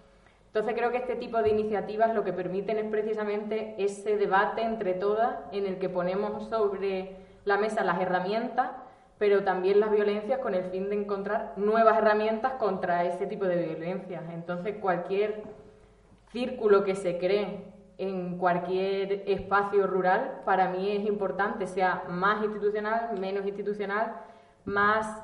[0.53, 4.93] Entonces creo que este tipo de iniciativas lo que permiten es precisamente ese debate entre
[4.93, 8.69] todas en el que ponemos sobre la mesa las herramientas,
[9.17, 13.65] pero también las violencias con el fin de encontrar nuevas herramientas contra ese tipo de
[13.65, 14.21] violencias.
[14.31, 15.41] Entonces cualquier
[16.31, 23.19] círculo que se cree en cualquier espacio rural para mí es importante, sea más institucional,
[23.19, 24.17] menos institucional,
[24.65, 25.19] más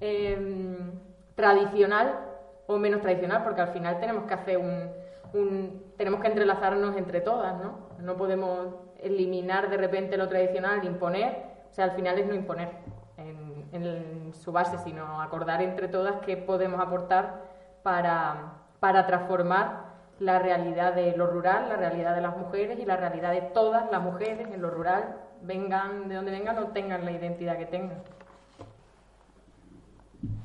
[0.00, 0.90] em,
[1.36, 2.33] tradicional
[2.66, 4.90] o menos tradicional, porque al final tenemos que hacer un,
[5.32, 7.88] un- tenemos que entrelazarnos entre todas, ¿no?
[7.98, 11.36] No podemos eliminar de repente lo tradicional, imponer,
[11.70, 12.68] o sea, al final es no imponer
[13.16, 17.42] en, en su base, sino acordar entre todas qué podemos aportar
[17.82, 22.96] para, para transformar la realidad de lo rural, la realidad de las mujeres y la
[22.96, 27.10] realidad de todas las mujeres en lo rural, vengan de donde vengan o tengan la
[27.10, 27.98] identidad que tengan.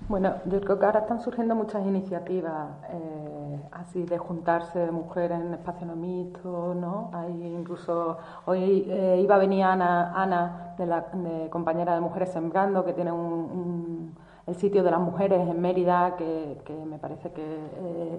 [0.10, 5.54] Bueno, yo creo que ahora están surgiendo muchas iniciativas eh, así de juntarse mujeres en
[5.54, 7.12] espacios no mixtos, ¿no?
[7.14, 12.32] Hay incluso hoy eh, iba a venir Ana, Ana de la de compañera de Mujeres
[12.32, 14.16] Sembrando, que tiene un, un-
[14.50, 17.44] el sitio de las mujeres en Mérida, que, me parece que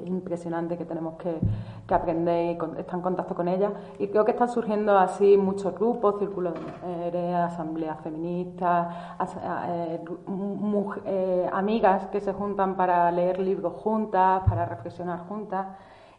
[0.02, 1.34] es impresionante, que tenemos que,
[1.94, 3.72] aprender y con- estar en contacto con ella.
[3.98, 9.36] Y creo que están surgiendo así muchos grupos, círculos de mujeres, asambleas feministas, as-
[9.68, 10.00] eh,
[11.04, 15.66] eh, amigas que se juntan para leer libros juntas, para reflexionar juntas.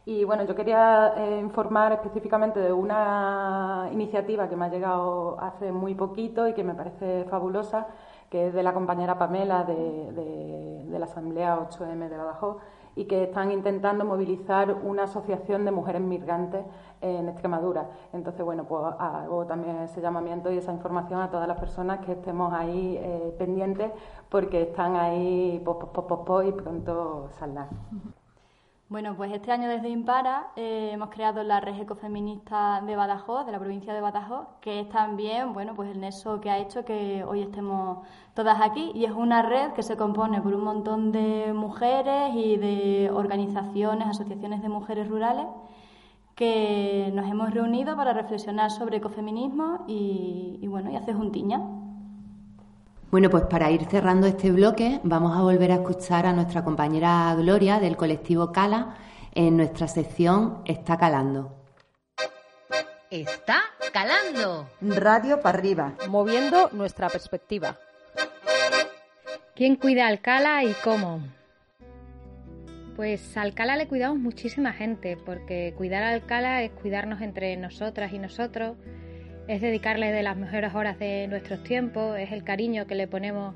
[0.05, 5.72] Y bueno, yo quería eh, informar específicamente de una iniciativa que me ha llegado hace
[5.72, 7.86] muy poquito y que me parece fabulosa,
[8.32, 12.57] que es de la compañera Pamela de, de- la Asamblea 8M de Badajoz
[12.95, 16.63] y que están intentando movilizar una asociación de mujeres migrantes
[17.01, 17.89] en Extremadura.
[18.13, 22.11] Entonces, bueno, pues hago también ese llamamiento y esa información a todas las personas que
[22.11, 23.91] estemos ahí eh, pendientes
[24.29, 25.61] porque están ahí
[26.43, 27.69] y pronto saldrán.
[28.91, 33.53] Bueno, pues este año desde Impara eh, hemos creado la red ecofeminista de Badajoz, de
[33.53, 37.23] la provincia de Badajoz, que es también, bueno, pues el nexo que ha hecho que
[37.23, 41.53] hoy estemos todas aquí y es una red que se compone por un montón de
[41.53, 45.47] mujeres y de organizaciones, asociaciones de mujeres rurales
[46.35, 51.61] que nos hemos reunido para reflexionar sobre ecofeminismo y, y bueno, y hacer juntiña.
[53.12, 57.36] Bueno, pues para ir cerrando este bloque, vamos a volver a escuchar a nuestra compañera
[57.36, 58.95] Gloria del colectivo Cala
[59.36, 61.53] en nuestra sección Está Calando.
[63.09, 64.70] Está calando.
[64.80, 65.93] Radio para arriba.
[66.07, 67.78] Moviendo nuestra perspectiva.
[69.55, 71.20] ¿Quién cuida a Alcala y cómo?
[72.95, 78.14] Pues a Alcala le cuidamos muchísima gente, porque cuidar a Alcala es cuidarnos entre nosotras
[78.14, 78.78] y nosotros,
[79.47, 83.55] es dedicarle de las mejores horas de nuestros tiempos, es el cariño que le ponemos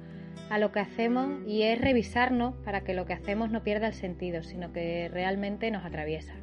[0.49, 3.93] a lo que hacemos y es revisarnos para que lo que hacemos no pierda el
[3.93, 6.33] sentido, sino que realmente nos atraviesa.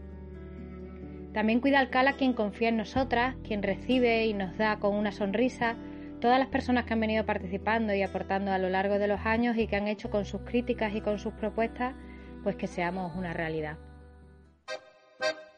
[1.33, 5.77] También cuida Alcala quien confía en nosotras, quien recibe y nos da con una sonrisa
[6.21, 9.57] todas las personas que han venido participando y aportando a lo largo de los años
[9.57, 11.95] y que han hecho con sus críticas y con sus propuestas
[12.43, 13.79] pues que seamos una realidad.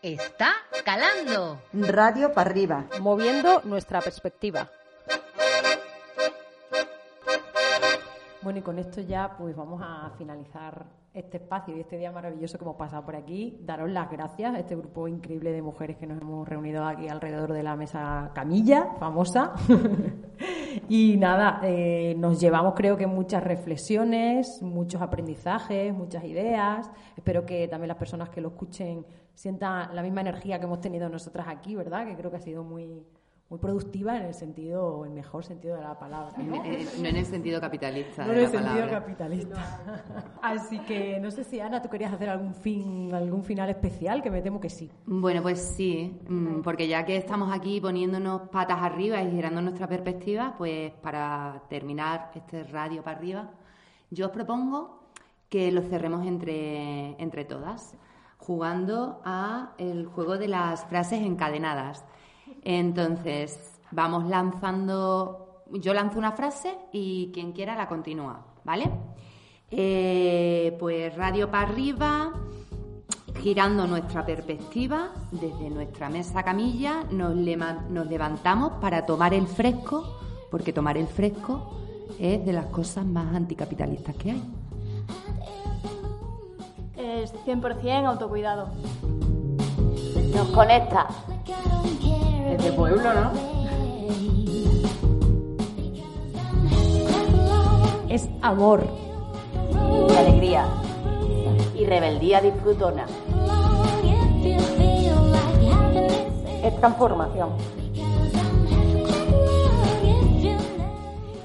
[0.05, 0.53] Está
[0.85, 1.63] calando.
[1.73, 2.85] Radio para arriba.
[3.01, 4.71] Moviendo nuestra perspectiva.
[8.43, 10.85] Bueno, y con esto ya pues vamos a finalizar
[11.15, 13.57] este espacio y este día maravilloso que hemos pasado por aquí.
[13.63, 17.53] Daros las gracias a este grupo increíble de mujeres que nos hemos reunido aquí alrededor
[17.53, 19.53] de la mesa Camilla, famosa.
[20.89, 26.91] y nada, eh, nos llevamos creo que muchas reflexiones, muchos aprendizajes, muchas ideas.
[27.17, 31.09] Espero que también las personas que lo escuchen sientan la misma energía que hemos tenido
[31.09, 32.07] nosotras aquí, ¿verdad?
[32.07, 33.07] Que creo que ha sido muy
[33.55, 36.37] muy productiva en el sentido, el mejor sentido de la palabra.
[36.39, 36.57] ¿no?
[36.57, 38.91] No en el sentido capitalista No en el sentido palabra.
[39.01, 39.81] capitalista.
[40.43, 44.31] Así que no sé si Ana, tú querías hacer algún fin, algún final especial, que
[44.31, 44.91] me temo que sí.
[45.07, 49.87] Bueno, pues sí, mm, porque ya que estamos aquí poniéndonos patas arriba y girando nuestra
[49.87, 53.51] perspectiva, pues para terminar este radio para arriba,
[54.11, 55.05] yo os propongo
[55.49, 57.95] que lo cerremos entre, entre todas,
[58.39, 62.05] jugando a el juego de las frases encadenadas.
[62.65, 68.91] Entonces, vamos lanzando, yo lanzo una frase y quien quiera la continúa, ¿vale?
[69.71, 72.33] Eh, pues radio para arriba,
[73.45, 80.19] Girando nuestra perspectiva, desde nuestra mesa camilla nos, nos levantamos para tomar el fresco,
[80.51, 81.77] porque tomar el fresco
[82.19, 84.43] es de las cosas más anticapitalistas que hay.
[86.97, 88.69] Es 100% autocuidado.
[90.35, 91.07] Nos conecta.
[92.59, 93.33] Es pueblo, ¿no?
[98.09, 98.87] Es amor.
[100.09, 100.67] Y alegría.
[101.75, 103.07] Y rebeldía disfrutona.
[106.63, 107.51] Es transformación.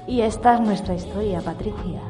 [0.06, 2.00] Y esta es nuestra historia, Patricia.